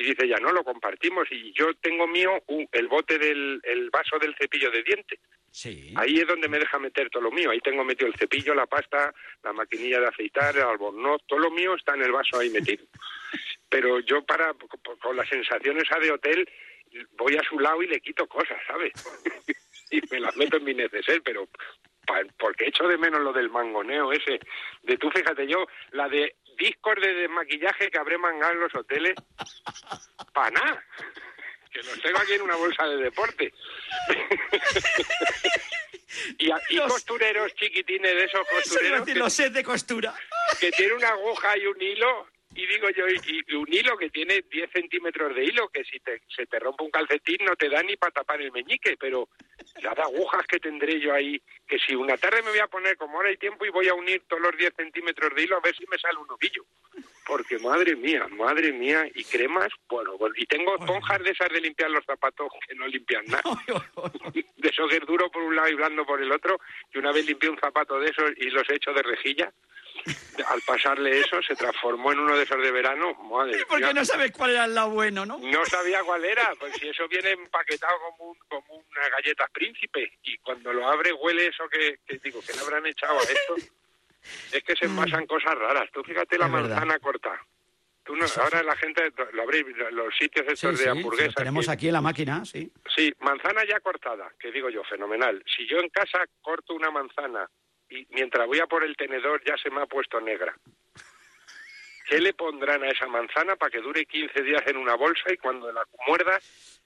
[0.00, 3.90] Y dice ya no, lo compartimos y yo tengo mío un- el bote del el
[3.90, 5.18] vaso del cepillo de dientes.
[5.50, 5.92] Sí.
[5.96, 7.50] Ahí es donde me deja meter todo lo mío.
[7.50, 11.50] Ahí tengo metido el cepillo, la pasta, la maquinilla de afeitar, el albornoz, todo lo
[11.50, 12.84] mío está en el vaso ahí metido.
[13.68, 14.54] Pero yo para
[15.00, 16.48] con la sensación esa de hotel
[17.16, 18.92] voy a su lado y le quito cosas, ¿sabes?
[19.90, 21.48] y me las meto en mi neceser, pero
[22.38, 24.38] porque echo de menos lo del mangoneo ese.
[24.82, 29.14] De tú, fíjate yo, la de discos de desmaquillaje que habré mangado en los hoteles,
[30.34, 30.84] para nada.
[31.72, 33.52] Que los tengo aquí en una bolsa de deporte.
[36.38, 40.14] y, costureros chiquitines de esos Eso costureros decir, que, los sets de costura.
[40.58, 42.26] que tiene una aguja y un hilo
[42.58, 46.00] y digo yo y, y un hilo que tiene 10 centímetros de hilo que si
[46.00, 49.28] te, se te rompe un calcetín no te da ni para tapar el meñique pero
[49.80, 53.16] las agujas que tendré yo ahí que si una tarde me voy a poner como
[53.16, 55.76] ahora hay tiempo y voy a unir todos los 10 centímetros de hilo a ver
[55.76, 56.64] si me sale un ovillo
[57.28, 61.60] porque madre mía, madre mía, y cremas, bueno, bueno, y tengo esponjas de esas de
[61.60, 63.42] limpiar los zapatos que no limpian nada.
[64.56, 66.58] De eso que es duro por un lado y blando por el otro,
[66.92, 69.52] y una vez limpié un zapato de esos y los he hecho de rejilla,
[70.46, 73.92] al pasarle eso se transformó en uno de esos de verano, madre Porque mía.
[73.94, 75.38] no sabes cuál era el lado bueno, ¿no?
[75.38, 80.18] No sabía cuál era, pues si eso viene empaquetado como, un, como unas galletas príncipe
[80.22, 83.54] y cuando lo abre huele eso que, que digo, que le habrán echado a esto?
[84.52, 85.88] Es que se envasan cosas raras.
[85.92, 86.68] Tú fíjate la Es verdad.
[86.70, 87.40] manzana corta.
[88.04, 91.34] Tú no, ahora la gente, lo habréis, los sitios estos sí, de hamburguesas.
[91.34, 92.72] tenemos que- aquí en la máquina, sí.
[92.96, 95.42] Sí, manzana ya cortada, que digo yo, fenomenal.
[95.56, 97.48] Si yo en casa corto una manzana
[97.90, 100.54] y mientras voy a por el tenedor ya se me ha puesto negra.
[102.08, 105.36] ¿Qué le pondrán a esa manzana para que dure 15 días en una bolsa y
[105.36, 106.80] cuando la muerdas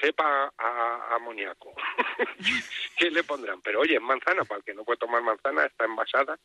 [0.00, 0.68] sepa a,
[1.10, 1.74] a amoníaco?
[2.96, 3.60] ¿Qué le pondrán?
[3.62, 6.38] Pero oye, es manzana, para el que no puede tomar manzana, está envasada.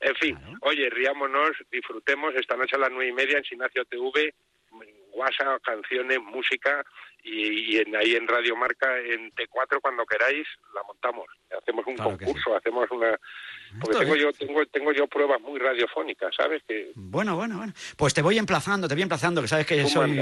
[0.00, 4.34] En fin, oye, riámonos, disfrutemos esta noche a las nueve y media en Sinacio TV,
[5.12, 6.84] WhatsApp, canciones, música
[7.26, 11.26] y, y en, ahí en Radio Marca, en T4, cuando queráis, la montamos.
[11.60, 13.18] Hacemos un Claro concurso, hacemos una...
[13.80, 16.62] Porque tengo yo, tengo, tengo yo pruebas muy radiofónicas, ¿sabes?
[16.68, 17.72] Que Bueno, bueno, bueno.
[17.96, 20.20] Pues te voy emplazando, te voy emplazando, que sabes que soy,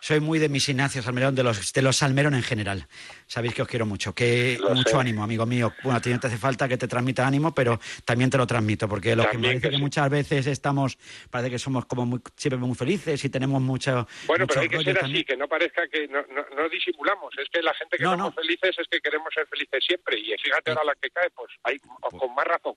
[0.00, 2.86] soy muy de mis Ignacio Salmerón, de los, de los Salmerón en general.
[3.26, 4.14] Sabéis que os quiero mucho.
[4.14, 4.96] Que Lo mucho sé.
[4.96, 5.72] ánimo, amigo mío.
[5.82, 8.46] Bueno, a ti no te hace falta que te transmita ánimo, pero también te lo
[8.46, 9.82] transmito, porque lo que También parece que que, sí.
[9.82, 10.98] muchas veces estamos,
[11.30, 14.08] parece que somos como muy, siempre muy felices y tenemos mucho.
[14.26, 15.16] Bueno, mucho pero hay que ser también.
[15.16, 17.36] así, que no parezca que no, no, no disimulamos.
[17.38, 20.18] Es que la gente que No, somos felices es que queremos ser felices siempre.
[20.18, 22.74] Y fíjate ahora la que cae, pues hay con más razón.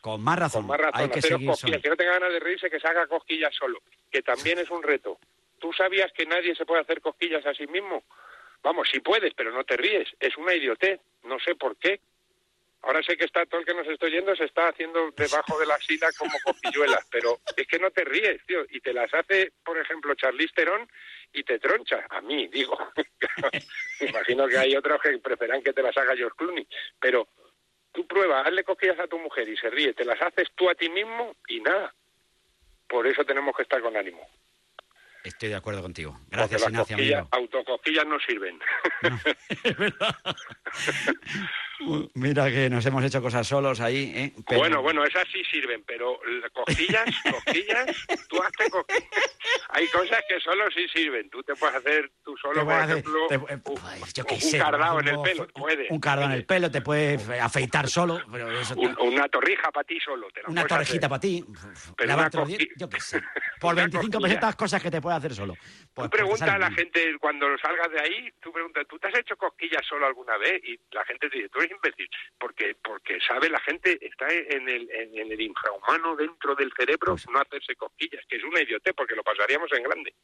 [0.00, 0.62] Con más razón.
[0.62, 1.00] Con más razón.
[1.00, 1.82] hay que seguir cosquillas.
[1.82, 3.80] Que no tenga ganas de reírse, que se haga cosquillas solo.
[4.10, 5.18] Que también es un reto.
[5.58, 8.04] ¿Tú sabías que nadie se puede hacer cosquillas a sí mismo?
[8.62, 10.08] Vamos, si puedes, pero no te ríes.
[10.20, 11.00] Es una idiotez.
[11.24, 12.00] No sé por qué.
[12.88, 15.66] Ahora sé que está todo el que nos estoy yendo se está haciendo debajo de
[15.66, 18.64] la sila como cosquilluelas, pero es que no te ríes, tío.
[18.70, 20.88] Y te las hace, por ejemplo, Charlize Theron
[21.34, 22.06] y te troncha.
[22.08, 22.78] A mí, digo.
[24.00, 26.66] Imagino que hay otros que preferan que te las haga George Clooney.
[26.98, 27.28] Pero
[27.92, 29.92] tú prueba, hazle cosquillas a tu mujer y se ríe.
[29.92, 31.94] Te las haces tú a ti mismo y nada.
[32.88, 34.26] Por eso tenemos que estar con ánimo.
[35.28, 36.18] Estoy de acuerdo contigo.
[36.30, 37.28] Gracias, las Ignacio, cosquillas, amigo.
[37.32, 38.58] autocosquillas no sirven.
[42.14, 44.32] Mira que nos hemos hecho cosas solos ahí, ¿eh?
[44.48, 47.86] Pero- Bueno, bueno, esas sí sirven, pero la- cosquillas, cosquillas,
[48.28, 49.04] tú hazte cosquillas.
[49.70, 51.30] Hay cosas que solo sí sirven.
[51.30, 53.58] Tú te puedes hacer tú solo, por hacer- ejemplo, te- eh,
[54.12, 55.46] yo qué un sé, cardado en el pelo.
[55.54, 55.88] Puedes.
[55.90, 59.70] Un cardado en el pelo, te puedes afeitar solo, pero eso te- Un- una torrija
[59.70, 60.26] para ti solo.
[60.34, 61.44] Te la una torrejita para ti.
[61.96, 63.20] Pero una cosqui- yo qué sé.
[63.60, 64.28] Por Una 25 cosquilla.
[64.28, 65.54] pesetas cosas que te puedes hacer solo.
[65.54, 68.86] Pues, Tú pues te pregunta sale a la gente cuando salgas de ahí, tú preguntas,
[68.88, 70.62] ¿tú te has hecho cosquillas solo alguna vez?
[70.64, 72.08] Y la gente te dice, tú eres imbécil,
[72.38, 77.16] porque porque sabe la gente está en el en, en el infrahumano dentro del cerebro
[77.30, 80.14] no hacerse cosquillas, que es una idiotez porque lo pasaríamos en grande.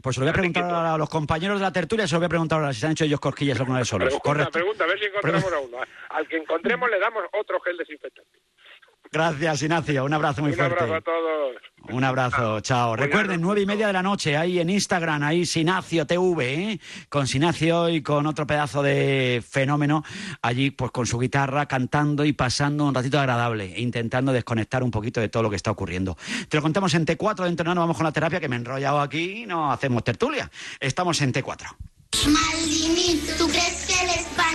[0.00, 2.26] Pues se lo voy a preguntar a los compañeros de la tertulia, se lo voy
[2.26, 4.06] a preguntar ahora si se han hecho ellos cosquillas alguna vez solos.
[4.06, 4.52] Pregunta, Correcto.
[4.52, 5.78] pregunta, a ver si encontramos a uno.
[6.10, 8.38] Al que encontremos le damos otro gel desinfectante.
[9.12, 10.04] Gracias, Ignacio.
[10.06, 10.84] Un abrazo muy Un fuerte.
[10.84, 11.56] abrazo a todos.
[11.90, 12.96] Un abrazo, chao.
[12.96, 16.80] Recuerden, nueve y media de la noche, ahí en Instagram, ahí Sinacio TV, ¿eh?
[17.08, 20.04] con Sinacio y con otro pedazo de fenómeno,
[20.40, 24.90] allí pues con su guitarra, cantando y pasando un ratito agradable, e intentando desconectar un
[24.92, 26.16] poquito de todo lo que está ocurriendo.
[26.48, 28.56] Te lo contamos en T4, dentro de nada nos vamos con la terapia, que me
[28.56, 30.50] he enrollado aquí y no hacemos tertulia.
[30.78, 31.66] Estamos en T4.
[32.28, 33.81] Maldini, ¿tú crees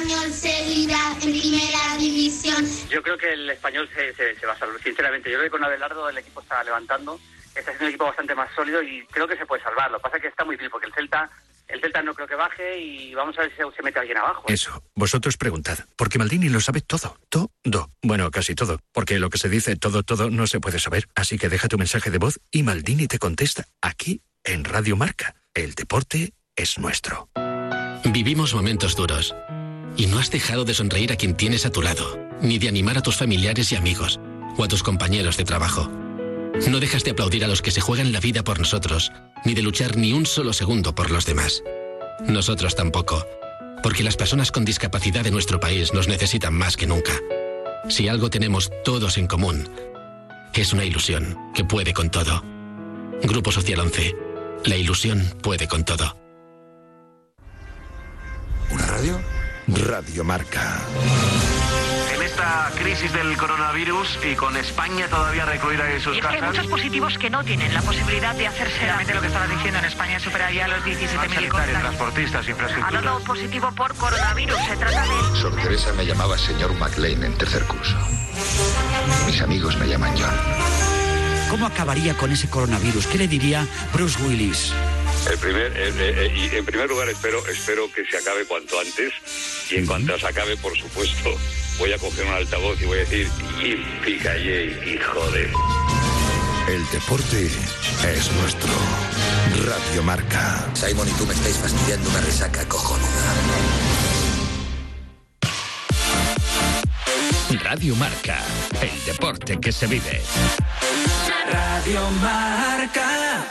[0.07, 2.65] español seguirá en primera división?
[2.89, 5.29] Yo creo que el español se, se, se va a salvar, sinceramente.
[5.29, 7.19] Yo creo que con Abelardo el equipo está levantando,
[7.53, 9.91] está siendo un equipo bastante más sólido y creo que se puede salvar.
[9.91, 11.29] Lo que pasa es que está muy difícil porque el Celta,
[11.67, 14.17] el Celta no creo que baje y vamos a ver si se, se mete alguien
[14.17, 14.45] abajo.
[14.47, 19.37] Eso, vosotros preguntad, porque Maldini lo sabe todo, todo, bueno, casi todo, porque lo que
[19.37, 22.39] se dice todo, todo no se puede saber, así que deja tu mensaje de voz
[22.49, 25.35] y Maldini te contesta, aquí, en Radio Marca.
[25.53, 27.27] El deporte es nuestro.
[28.05, 29.35] Vivimos momentos duros.
[29.97, 32.99] Y no has dejado de sonreír a quien tienes a tu lado, ni de animar
[32.99, 34.19] a tus familiares y amigos,
[34.55, 35.89] o a tus compañeros de trabajo.
[36.69, 39.11] No dejas de aplaudir a los que se juegan la vida por nosotros,
[39.43, 41.63] ni de luchar ni un solo segundo por los demás.
[42.27, 43.25] Nosotros tampoco,
[43.81, 47.13] porque las personas con discapacidad de nuestro país nos necesitan más que nunca.
[47.89, 49.67] Si algo tenemos todos en común,
[50.53, 52.43] es una ilusión que puede con todo.
[53.23, 54.15] Grupo Social 11.
[54.65, 56.17] La ilusión puede con todo.
[58.71, 59.36] ¿Una radio?
[59.67, 60.79] Radio Marca.
[62.15, 66.27] En esta crisis del coronavirus y con España todavía recluida en sus Y es que
[66.31, 66.55] hay casas.
[66.55, 69.85] muchos positivos que no tienen la posibilidad de hacerse Realmente lo que estaba diciendo en
[69.85, 71.79] España superaría los 17.000 sanitarios, contagios.
[71.81, 72.95] transportistas, infraestructuras.
[73.05, 75.39] Hablando positivo por coronavirus, se trata de...
[75.39, 77.97] Sor Teresa me llamaba señor McLean en tercer curso.
[79.25, 80.96] Mis amigos me llaman John.
[81.49, 83.07] ¿Cómo acabaría con ese coronavirus?
[83.07, 84.73] ¿Qué le diría Bruce Willis?
[85.31, 89.13] En primer, en, eh, y en primer lugar, espero, espero que se acabe cuanto antes.
[89.71, 91.35] Y en cuanto se acabe, por supuesto,
[91.79, 93.27] voy a coger un altavoz y voy a decir,
[93.59, 95.49] "Yippee-ki-yay, hijo de...
[96.73, 98.69] El deporte es nuestro.
[99.65, 100.69] Radio Marca.
[100.73, 103.33] Simon y tú me estáis fastidiando una resaca cojonuda.
[107.49, 108.43] Radio Marca,
[108.81, 110.21] el deporte que se vive.
[111.49, 113.47] Radio Marca.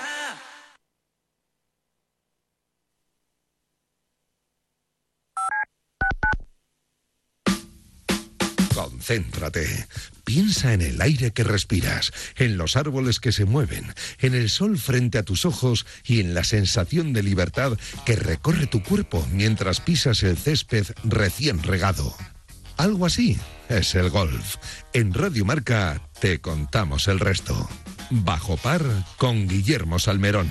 [8.74, 9.86] Concéntrate.
[10.24, 14.76] Piensa en el aire que respiras, en los árboles que se mueven, en el sol
[14.76, 19.80] frente a tus ojos y en la sensación de libertad que recorre tu cuerpo mientras
[19.80, 22.14] pisas el césped recién regado.
[22.77, 24.57] Algo así es el golf.
[24.93, 27.68] En Radio Marca te contamos el resto.
[28.11, 28.83] Bajo par
[29.16, 30.51] con Guillermo Salmerón.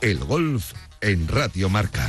[0.00, 2.08] El golf en Radio Marca.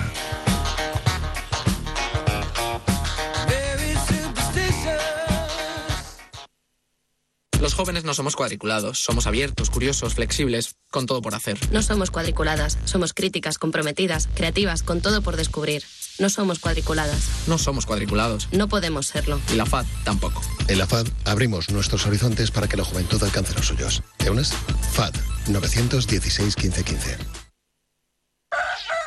[7.63, 11.57] Los jóvenes no somos cuadriculados, somos abiertos, curiosos, flexibles, con todo por hacer.
[11.71, 15.81] No somos cuadriculadas, somos críticas, comprometidas, creativas, con todo por descubrir.
[16.19, 18.47] No somos cuadriculadas, No somos cuadriculados.
[18.51, 19.39] no podemos serlo.
[19.51, 20.41] Y la FAD tampoco.
[20.67, 24.03] En la FAD abrimos nuestros horizontes para que la juventud alcance los suyos.
[24.17, 24.53] ¿Te unes?
[24.93, 25.13] FAD
[25.47, 27.17] 916 1515.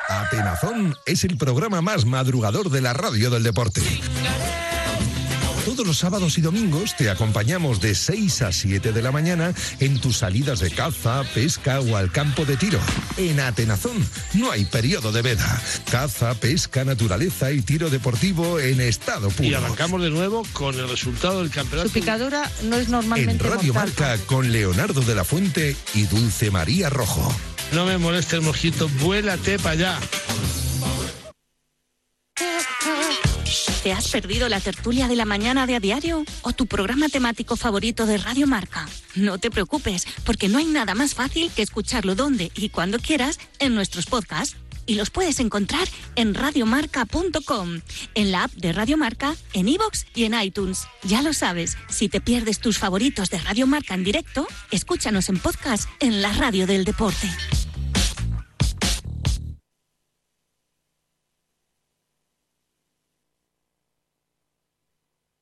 [0.08, 3.82] Atenazón es el programa más madrugador de la radio del deporte.
[5.66, 9.98] Todos los sábados y domingos te acompañamos de 6 a 7 de la mañana en
[9.98, 12.78] tus salidas de caza, pesca o al campo de tiro.
[13.16, 13.96] En Atenazón
[14.34, 15.60] no hay periodo de veda.
[15.90, 19.48] Caza, pesca, naturaleza y tiro deportivo en estado puro.
[19.48, 21.88] Y arrancamos de nuevo con el resultado del campeonato.
[21.88, 23.88] Su picadura no es En normalmente Radio mortal.
[23.88, 27.34] Marca con Leonardo de la Fuente y Dulce María Rojo.
[27.72, 30.00] No me moleste el mosquito, vuélate para allá.
[33.86, 37.54] ¿Te has perdido la tertulia de la mañana de a diario o tu programa temático
[37.54, 38.84] favorito de Radio Marca?
[39.14, 43.38] No te preocupes, porque no hay nada más fácil que escucharlo donde y cuando quieras
[43.60, 44.56] en nuestros podcasts.
[44.86, 47.80] Y los puedes encontrar en radiomarca.com,
[48.16, 50.88] en la app de Radio Marca, en iVoox y en iTunes.
[51.04, 55.38] Ya lo sabes, si te pierdes tus favoritos de Radio Marca en directo, escúchanos en
[55.38, 57.30] podcast en la radio del deporte.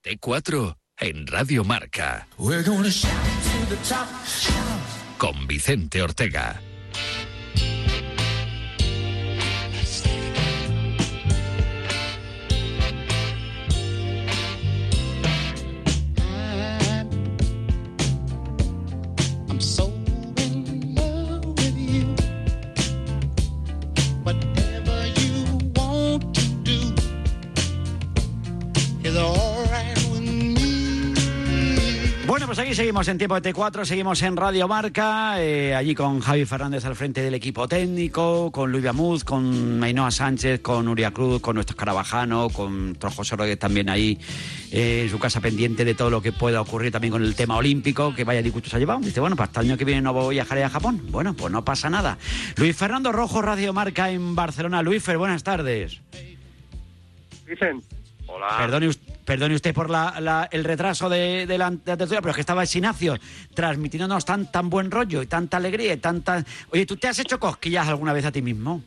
[0.04, 2.28] T4 en Radio Marca.
[2.36, 4.06] We're gonna shout to the top.
[5.16, 6.60] Con Vicente Ortega.
[32.74, 36.84] Pues seguimos en tiempo de T4, seguimos en Radio Marca, eh, allí con Javi Fernández
[36.84, 41.54] al frente del equipo técnico, con Luis Amuz, con Ainhoa Sánchez, con Nuria Cruz, con
[41.54, 44.18] nuestro Carabajano, con José Rodríguez también ahí
[44.72, 47.56] eh, en su casa pendiente de todo lo que pueda ocurrir también con el tema
[47.56, 48.98] olímpico, que vaya disgusto se ha llevado.
[48.98, 51.00] Dice, bueno, para el año que viene no voy a viajar a Japón.
[51.10, 52.18] Bueno, pues no pasa nada.
[52.56, 54.82] Luis Fernando Rojo, Radio Marca en Barcelona.
[54.82, 56.00] Luis Fer, buenas tardes.
[57.46, 57.84] Dicen,
[58.34, 58.56] hola.
[58.58, 62.20] Perdone, us- perdone usted por la- la- el retraso de, de la, de la tertulia,
[62.20, 63.16] pero es que estaba Sinacio
[63.54, 66.44] transmitiéndonos tan, tan buen rollo y tanta alegría y tanta...
[66.70, 68.82] Oye, ¿tú te has hecho cosquillas alguna vez a ti mismo?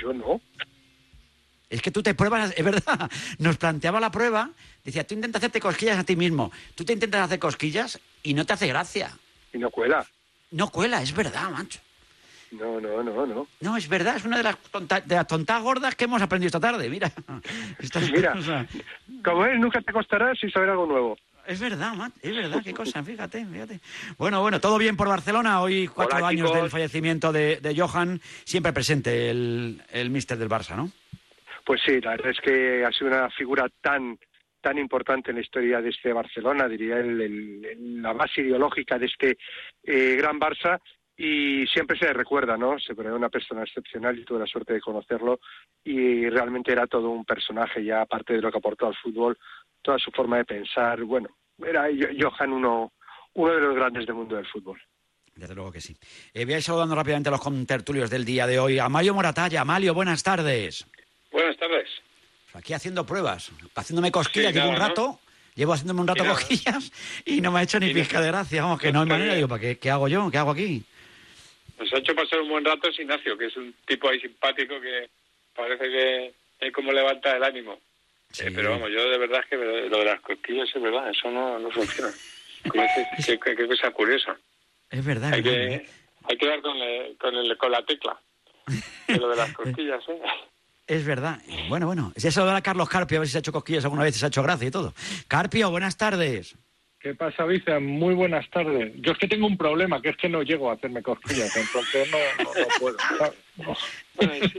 [0.00, 0.40] Yo no.
[1.70, 4.50] Es que tú te pruebas, es verdad, nos planteaba la prueba,
[4.84, 8.44] decía, tú intentas hacerte cosquillas a ti mismo, tú te intentas hacer cosquillas y no
[8.44, 9.10] te hace gracia.
[9.54, 10.06] Y no cuela.
[10.50, 11.80] No cuela, es verdad, macho.
[12.52, 13.46] No, no, no, no.
[13.60, 16.48] No, es verdad, es una de las, tonta- de las tontas gordas que hemos aprendido
[16.48, 17.10] esta tarde, mira.
[18.12, 18.66] Mira, cosas.
[19.24, 21.16] como es, nunca te costará sin saber algo nuevo.
[21.46, 23.80] Es verdad, Matt, es verdad, qué cosa, fíjate, fíjate.
[24.16, 25.60] Bueno, bueno, todo bien por Barcelona.
[25.60, 26.62] Hoy cuatro Hola, años chicos.
[26.62, 30.90] del fallecimiento de, de Johan, siempre presente el, el míster del Barça, ¿no?
[31.64, 34.18] Pues sí, la verdad es que ha sido una figura tan
[34.60, 39.06] tan importante en la historia de este Barcelona, diría el- el- la base ideológica de
[39.06, 39.36] este
[39.82, 40.78] eh, gran Barça
[41.24, 42.80] y siempre se le recuerda, ¿no?
[42.80, 45.38] Se ve una persona excepcional y tuve la suerte de conocerlo
[45.84, 49.38] y realmente era todo un personaje ya aparte de lo que aportó al fútbol,
[49.82, 51.28] toda su forma de pensar, bueno,
[51.64, 52.92] era Jo- Johan uno
[53.34, 54.80] uno de los grandes del mundo del fútbol.
[55.36, 55.96] Desde luego que sí.
[56.34, 58.78] Eh, voy a ir saludando rápidamente a los contertulios del día de hoy.
[58.80, 60.84] Amalio Moratalla, Amalio, buenas tardes.
[61.30, 61.88] Buenas tardes.
[62.52, 65.20] Aquí haciendo pruebas, haciéndome cosquillas, Sí, llevo un rato,
[65.54, 66.92] llevo haciéndome un rato Y cosquillas
[67.24, 68.62] y no me ha hecho ni pizca de gracia.
[68.64, 69.34] Vamos, que no hay manera.
[69.34, 70.30] Digo, ¿para qué, qué hago yo?
[70.30, 70.84] ¿Qué hago aquí?
[71.78, 74.80] Nos ha hecho pasar un buen rato es Ignacio, que es un tipo ahí simpático
[74.80, 75.08] que
[75.54, 77.78] parece que es como levanta el ánimo.
[78.38, 81.30] Eh, pero vamos, yo de verdad es que lo de las cosquillas es verdad, eso
[81.30, 82.10] no, no funciona.
[83.26, 84.36] Qué, qué- qué cosa curiosa.
[84.88, 85.32] Es verdad.
[85.32, 85.86] Hay que, ¿eh?
[86.28, 88.16] hay que dar con, el- con, el- con la tecla.
[89.08, 90.20] De lo de las cosquillas, ¿eh?
[90.86, 91.40] Es verdad.
[91.68, 92.12] Bueno, bueno.
[92.16, 94.14] Si eso lo a Carlos Carpio, a ver si se ha hecho cosquillas alguna vez,
[94.14, 94.94] si se ha hecho gracia y todo.
[95.26, 96.54] Carpio, buenas tardes.
[97.02, 97.80] ¿Qué pasa, Vice?
[97.80, 98.92] Muy buenas tardes.
[99.00, 102.08] Yo es que tengo un problema, que es que no llego a hacerme cosquillas, entonces
[102.12, 102.96] no, no, no puedo.
[103.56, 103.74] No.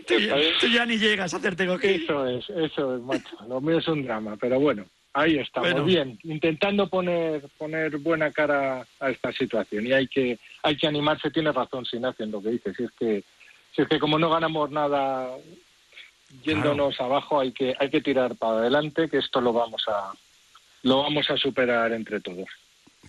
[0.06, 2.02] Tú ya, tú ya ni llegas a hacerte cosquillas.
[2.02, 3.38] Eso es, eso es, macho.
[3.48, 5.86] Lo mío es un drama, pero bueno, ahí estamos, Bueno.
[5.86, 9.88] bien, intentando poner poner buena cara a esta situación.
[9.88, 12.74] Y hay que hay que animarse, tiene razón Sinacio en lo que dice.
[12.74, 13.24] Si es que
[13.74, 15.30] si es que como no ganamos nada
[16.44, 20.12] yéndonos abajo, hay que hay que tirar para adelante, que esto lo vamos a
[20.84, 22.48] lo vamos a superar entre todos.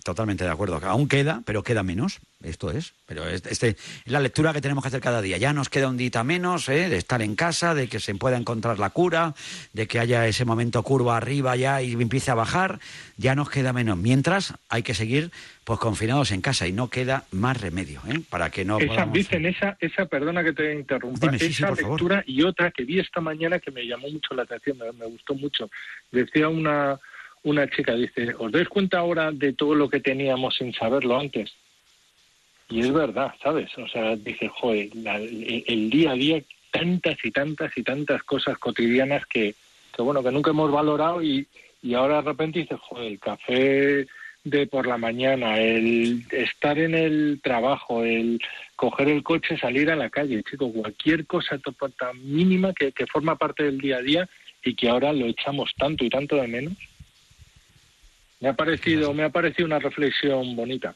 [0.03, 0.79] Totalmente de acuerdo.
[0.83, 2.19] Aún queda, pero queda menos.
[2.43, 2.93] Esto es.
[3.07, 5.37] Pero es, este, es la lectura que tenemos que hacer cada día.
[5.37, 6.89] Ya nos queda un día menos ¿eh?
[6.89, 9.33] de estar en casa, de que se pueda encontrar la cura,
[9.73, 12.79] de que haya ese momento curva arriba ya y empiece a bajar.
[13.17, 13.97] Ya nos queda menos.
[13.97, 15.31] Mientras hay que seguir
[15.63, 18.21] pues confinados en casa y no queda más remedio ¿eh?
[18.29, 19.13] para que no esa, podamos...
[19.15, 21.93] dicen, esa, esa, perdona que te interrumpa, Dime, sí, sí, esa favor.
[21.93, 25.07] lectura y otra que vi esta mañana que me llamó mucho la atención, me, me
[25.07, 25.71] gustó mucho.
[26.11, 26.99] Decía una,
[27.45, 31.53] una chica, dice, ¿os dais cuenta ahora de todo lo que teníamos sin saberlo antes?
[32.69, 33.69] Y es verdad, ¿sabes?
[33.77, 36.41] O sea, dice, joder, la- el, día a día,
[36.71, 39.53] tantas y tantas y tantas cosas cotidianas que,
[39.95, 41.47] que bueno, que nunca hemos valorado y,
[41.83, 44.07] y ahora de repente dice, joder, el café
[44.43, 48.39] de por la mañana, el estar en el trabajo, el
[48.75, 53.35] coger el coche, salir a la calle, chico, cualquier cosa tan mínima que, que forma
[53.35, 54.29] parte del día a día
[54.63, 56.73] y que ahora lo echamos tanto y tanto de menos.
[58.39, 60.95] Me ha parecido, me ha parecido una reflexión bonita.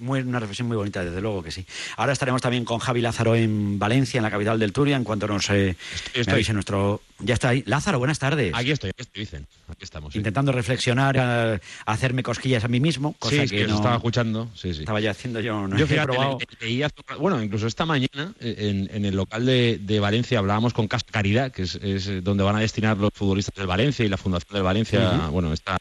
[0.00, 1.66] Muy, una reflexión muy bonita, desde luego que sí.
[1.96, 5.26] Ahora estaremos también con Javi Lázaro en Valencia, en la capital del Turia, en cuanto
[5.26, 5.74] nos eh,
[6.14, 6.34] estoy.
[6.34, 7.00] avise nuestro...
[7.18, 7.64] Ya está ahí.
[7.66, 8.52] Lázaro, buenas tardes.
[8.54, 9.46] Aquí estoy, aquí estoy, dicen.
[9.66, 10.12] Aquí estamos.
[10.12, 10.18] sí.
[10.20, 14.48] Intentando reflexionar, eh, hacerme cosquillas a mí mismo, cosa Sí, es que, no estaba escuchando.
[14.54, 14.80] Sí, sí.
[14.82, 15.66] estaba ya haciendo yo.
[15.66, 16.38] No Yo he fíjate, probado.
[16.60, 20.86] le- bueno, incluso esta mañana eh, en, en el local de, de Valencia hablábamos con
[20.86, 24.08] Casa Caridad, que es, es, eh, donde van a destinar los futbolistas del Valencia y
[24.08, 25.76] la Fundación del Valencia, bueno, esta,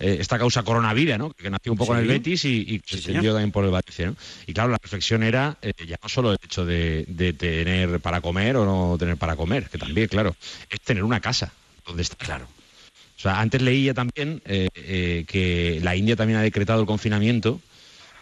[0.00, 1.30] eh, esta causa coronavirus, ¿no?
[1.30, 2.08] Que nació un poco en el.
[2.08, 4.16] Betis y, se extendió también por el Valencia, ¿no?
[4.46, 8.20] Y claro, la reflexión era eh, ya no solo el hecho de, de tener para
[8.20, 10.34] comer o no tener para comer, que también, claro,
[10.70, 11.52] es tener una casa
[11.86, 12.18] donde estar.
[12.18, 12.46] Claro.
[13.16, 17.60] O sea, antes leía también eh, que la India también ha decretado el confinamiento,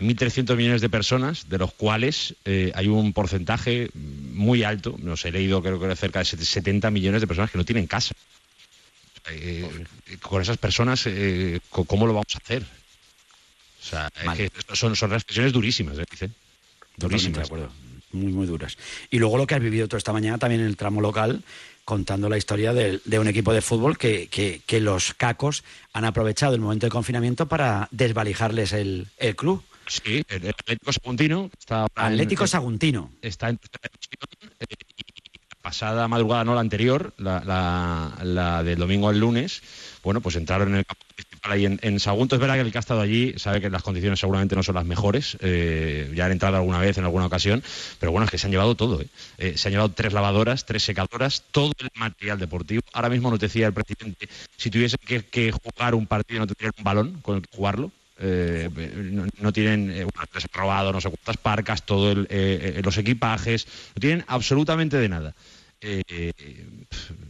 [0.01, 5.29] 1.300 millones de personas, de los cuales eh, hay un porcentaje muy alto, no sé,
[5.29, 8.15] he leído creo que era cerca de 70 millones de personas que no tienen casa.
[9.31, 9.69] Eh,
[10.23, 12.63] con esas personas, eh, ¿cómo lo vamos a hacer?
[12.63, 14.37] O sea, es Mal.
[14.37, 16.05] que son, son reflexiones durísimas, ¿eh?
[16.11, 16.31] Dice.
[16.99, 17.47] Totalmente de Durísimas.
[17.47, 17.71] acuerdo.
[18.13, 18.77] muy, muy duras.
[19.11, 21.43] Y luego lo que has vivido tú esta mañana también en el tramo local,
[21.85, 25.63] contando la historia de, un equipo de fútbol que, que- que los cacos
[25.93, 29.63] han aprovechado el momento de confinamiento para desvalijarles el, el club.
[29.87, 33.13] Sí, el, Atlético Saguntino está ahora en- Atlético Saguntino.
[33.23, 33.61] está en
[35.67, 39.63] pasada madrugada, no la anterior, la, la- la del domingo al lunes,
[40.05, 42.37] bueno, pues entraron en el campo principal ahí en, en Sagunto.
[42.37, 44.77] Es verdad que el que ha estado allí sabe que las condiciones seguramente no son
[44.77, 47.65] las mejores, eh, ya han entrado alguna vez en alguna ocasión,
[47.99, 49.09] pero bueno, es que se han llevado todo, ¿eh?
[49.39, 52.83] Eh, se han llevado tres lavadoras, tres secadoras, todo el material deportivo.
[52.93, 56.75] Ahora mismo nos decía el presidente, si tuviesen que, que jugar un partido no tendrían
[56.79, 57.91] un balón con el que jugarlo.
[58.19, 58.71] Eh,
[59.13, 64.01] no, no tienen, eh, bueno, les robado no sé cuántas parcas, todos los equipajes, no
[64.01, 65.35] tienen absolutamente de nada.
[65.81, 66.33] Eh,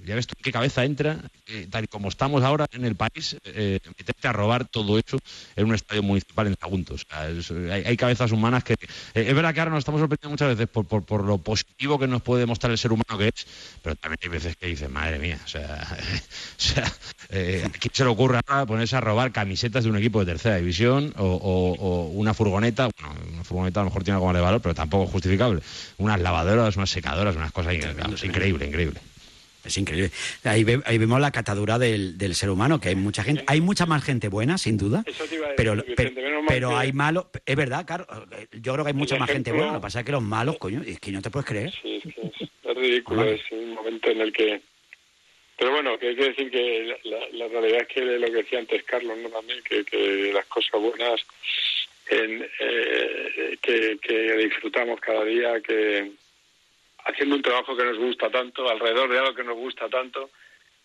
[0.05, 2.95] ya ves tú en qué cabeza entra, eh, tal y como estamos ahora en el
[2.95, 5.19] país, eh, meterte a robar todo eso
[5.57, 6.95] en un estadio municipal en Sagunto.
[6.95, 8.75] O sea, es- hay, hay cabezas humanas que...
[8.75, 8.79] eh,
[9.15, 12.07] es verdad que ahora nos estamos sorprendiendo muchas veces por, por, por lo positivo que
[12.07, 13.47] nos puede demostrar el ser humano que es,
[13.83, 15.87] pero también hay veces que dices, madre mía, o sea,
[16.57, 20.21] o sea ¿a quién se le ocurre ahora ponerse a robar camisetas de un equipo
[20.21, 22.89] de tercera división o, o- o una furgoneta?
[22.97, 25.61] Bueno, una furgoneta a lo mejor tiene algo más de valor, pero tampoco es justificable.
[25.99, 27.75] Unas lavadoras, unas secadoras, unas cosas
[28.37, 29.01] increíble, increíble.
[29.65, 30.11] Es increíble.
[30.45, 33.61] Ahí, ve- ahí vemos la catadura del, del ser humano, que hay mucha gente, hay
[33.61, 36.43] mucha más gente buena, sin duda, Eso te iba a decir, pero, Vicente, pero, menos
[36.45, 38.07] mal pero que- hay malos, es verdad, claro,
[38.53, 40.57] yo creo que hay mucha más gente buena, lo que pasa es que los malos,
[40.59, 41.73] coño, es que no te puedes creer.
[41.83, 43.35] Sí, es que es, es ridículo, Vale.
[43.35, 44.61] es un momento en el que...
[45.59, 48.59] Pero bueno, que hay que decir que la, la realidad es que lo que decía
[48.61, 49.31] antes Carlos, ¿no?
[49.31, 51.19] También, que, que las cosas buenas
[52.11, 56.13] en, eh, que, que disfrutamos cada día, que
[57.07, 60.31] haciendo un trabajo que nos gusta tanto, alrededor de algo que nos gusta tanto,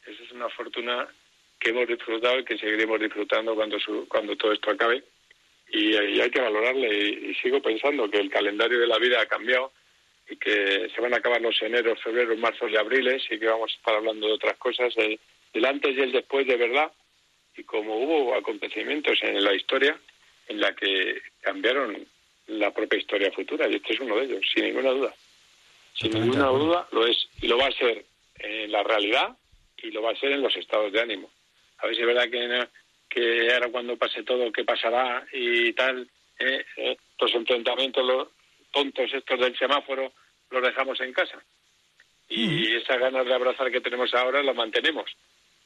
[0.06, 1.08] eso es una fortuna
[1.60, 5.04] que hemos disfrutado y que seguiremos disfrutando cuando, su- cuando todo esto acabe.
[5.74, 6.88] Y, hay que valorarle.
[6.88, 9.72] Y, y sigo pensando que el calendario de la vida ha cambiado
[10.30, 13.72] y que se van a acabar los eneros, febreros, marzos y abriles y que vamos
[13.72, 15.20] a estar hablando de otras cosas, el,
[15.54, 16.92] el antes y el después de verdad.
[17.56, 20.00] Y como hubo acontecimientos en la historia
[20.48, 22.06] en la que cambiaron
[22.48, 25.14] la propia historia futura, y este es uno de ellos, sin ninguna duda.
[25.94, 27.28] Sin Totalmente ninguna duda lo es.
[27.42, 28.06] Y lo va a ser
[28.39, 29.38] en la realidad
[29.78, 31.30] y lo va a ser en los estados de ánimo.
[31.80, 32.68] A ver si es verdad que,
[33.10, 36.08] que ahora cuando pase todo, qué pasará y tal,
[36.39, 38.28] eh, eh, los enfrentamientos los
[38.72, 40.14] tontos estos del semáforo
[40.50, 41.42] los dejamos en casa.
[42.30, 45.12] Y esas ganas de abrazar que tenemos ahora las mantenemos.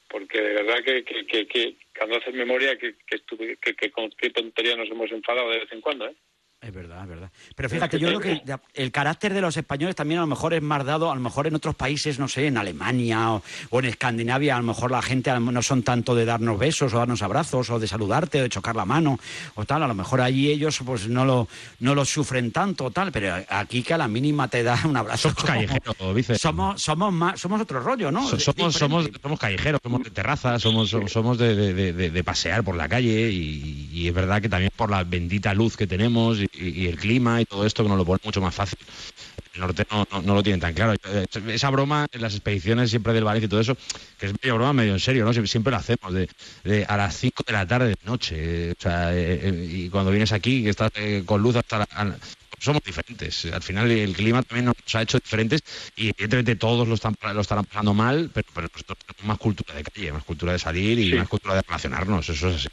[0.08, 3.90] Porque de verdad que, que, que, que cuando haces memoria, que, que, estuve- que, que
[3.90, 6.14] con qué tontería nos hemos enfadado de vez en cuando, ¿eh?
[6.66, 7.30] Es verdad, es verdad.
[7.54, 10.52] Pero fíjate, yo creo que ya- el carácter de los españoles también a lo mejor
[10.52, 13.78] es más dado, a lo mejor en otros países, no sé, en Alemania o, o
[13.78, 17.22] en Escandinavia, a lo mejor la gente no son tanto de darnos besos o darnos
[17.22, 19.20] abrazos o de saludarte o de chocar la mano
[19.54, 19.84] o tal.
[19.84, 21.46] A lo mejor allí ellos pues no lo,
[21.78, 24.96] no lo sufren tanto o tal, pero aquí que a la mínima te da un
[24.96, 25.28] abrazo.
[25.30, 26.34] Somos callejeros, Vice.
[26.38, 28.22] Somos, somos, más, somos otro rollo, ¿no?
[28.26, 28.78] So- somos, Diferente.
[28.78, 32.64] somos, somos callejeros, somos de terraza, somos, somos, somos de, de- de- de- de pasear
[32.64, 36.38] por la calle y, y es verdad que también por la bendita luz que tenemos
[36.40, 38.78] y, y el clima y todo esto que nos lo pone mucho más fácil.
[39.54, 40.94] El norte no, no, no lo tienen tan claro.
[41.48, 43.74] Esa broma en las expediciones siempre del Valencia y todo eso,
[44.18, 45.32] que es medio broma, medio en serio, ¿no?
[45.32, 46.28] Siempre, siempre lo hacemos, de,
[46.64, 48.34] de a las 5 de la tarde de noche.
[48.38, 50.90] eh, o sea, eh, eh, y cuando vienes aquí, que estás
[51.24, 52.16] con luz hasta la, a-
[52.58, 53.46] somos diferentes.
[53.46, 55.60] Al final el clima también nos ha hecho diferentes
[55.94, 59.74] y evidentemente todos lo, están, lo estarán pasando mal, pero, pero nosotros tenemos más cultura
[59.74, 61.16] de calle, más cultura de salir y Sí.
[61.16, 62.28] más cultura de relacionarnos.
[62.28, 62.68] Eso es así.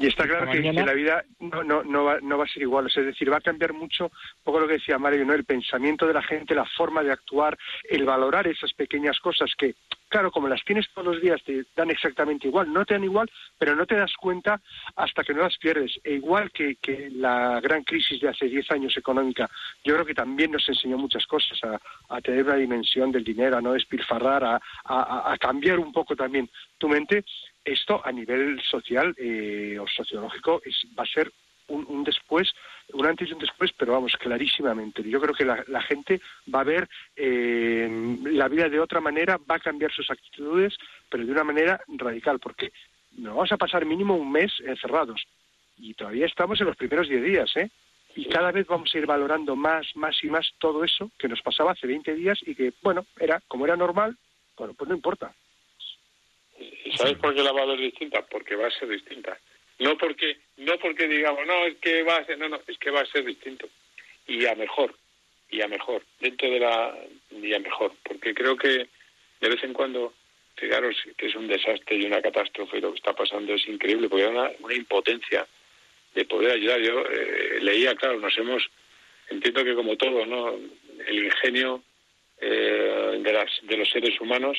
[0.00, 2.86] Y está claro que, la vida no, no, no, va, no va a ser igual,
[2.86, 5.34] o sea, es decir, va a cambiar mucho, un poco lo que decía Mario, ¿no?
[5.34, 9.74] el pensamiento de la gente, la forma de actuar, el valorar esas pequeñas cosas que,
[10.08, 13.28] claro, como las tienes todos los días, te dan exactamente igual, no te dan igual,
[13.58, 14.60] pero no te das cuenta
[14.96, 15.98] hasta que no las pierdes.
[16.04, 19.50] E igual que, que la gran crisis de hace 10 años económica,
[19.84, 21.78] yo creo que también nos enseñó muchas cosas, a,
[22.14, 26.14] a tener una dimensión del dinero, a no despilfarrar, a, a- a cambiar un poco
[26.14, 27.24] también tu mente
[27.72, 31.32] esto a nivel social eh, o sociológico es, va a ser
[31.68, 32.52] un, un después,
[32.92, 35.02] un antes y un después, pero vamos, clarísimamente.
[35.02, 36.20] Yo creo que la, la gente
[36.52, 40.76] va a ver eh, la vida de otra manera, va a cambiar sus actitudes,
[41.10, 42.72] pero de una manera radical, porque
[43.18, 45.26] nos vamos a pasar mínimo un mes encerrados
[45.76, 47.70] y todavía estamos en los primeros 10 días, ¿eh?
[48.16, 51.40] Y cada vez vamos a ir valorando más, más y más todo eso que nos
[51.40, 54.16] pasaba hace 20 días y que, bueno, era como era normal,
[54.56, 55.32] bueno, pues no importa.
[56.58, 58.22] ¿Y sabes por qué la va a ver distinta?
[58.22, 59.38] Porque va a ser distinta.
[59.78, 62.90] No porque, no porque digamos, no, es que va a ser, no, no, es que
[62.90, 63.68] va a ser distinto.
[64.26, 64.94] Y a mejor,
[65.50, 66.96] y a mejor, dentro de la,
[67.30, 67.92] y a mejor.
[68.02, 68.88] Porque creo que
[69.40, 70.12] de vez en cuando,
[70.56, 74.08] fijaros que es un desastre y una catástrofe y lo que está pasando es increíble,
[74.08, 75.46] porque hay una, una impotencia
[76.14, 76.80] de poder ayudar.
[76.80, 78.68] Yo eh, leía, claro, nos hemos,
[79.30, 80.58] entiendo que como todo, ¿no?
[81.06, 81.82] El ingenio
[82.40, 84.58] eh, de, las, de los seres humanos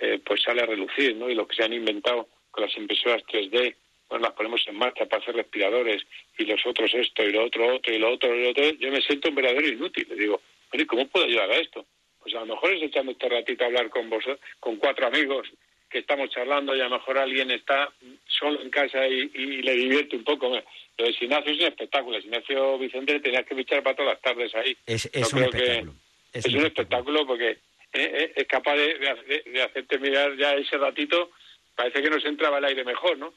[0.00, 1.28] eh, pues sale a relucir, ¿no?
[1.28, 3.74] Y lo que se han inventado con las impresoras 3D,
[4.08, 6.02] bueno, las ponemos en marcha para hacer respiradores
[6.36, 8.90] y los otros esto y lo otro otro y lo otro y lo otro, yo
[8.90, 10.06] me siento un verdadero inútil.
[10.08, 10.40] Le digo,
[10.70, 11.84] bueno, ¿y cómo puedo ayudar a esto?
[12.20, 14.24] Pues a lo mejor es echando este ratito a hablar con vos,
[14.58, 15.48] con cuatro amigos
[15.88, 17.92] que estamos charlando y a lo mejor alguien está
[18.26, 20.48] solo en casa y, y le divierte un poco.
[20.96, 22.16] Lo de Sinacio es un espectáculo.
[22.16, 24.76] El Sinacio Vicente tenías que fichar para todas las tardes ahí.
[24.86, 25.94] Es, un que espectáculo.
[26.32, 27.58] Es, un espectáculo porque
[27.92, 31.30] eh, eh, es capaz de, de hace- de hacerte mirar ya ese ratito.
[31.74, 33.32] Parece que nos entraba el aire mejor, ¿no?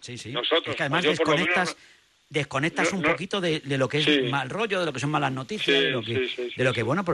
[0.00, 0.30] Sí, sí.
[0.32, 1.76] Nosotros, Es que además menos desconectas,
[2.28, 4.22] desconectas no- un no- poquito de, de lo que es Sí.
[4.22, 6.72] mal rollo, de lo que son malas noticias, Sí, de lo que, sí, de lo
[6.72, 7.10] que bueno, porque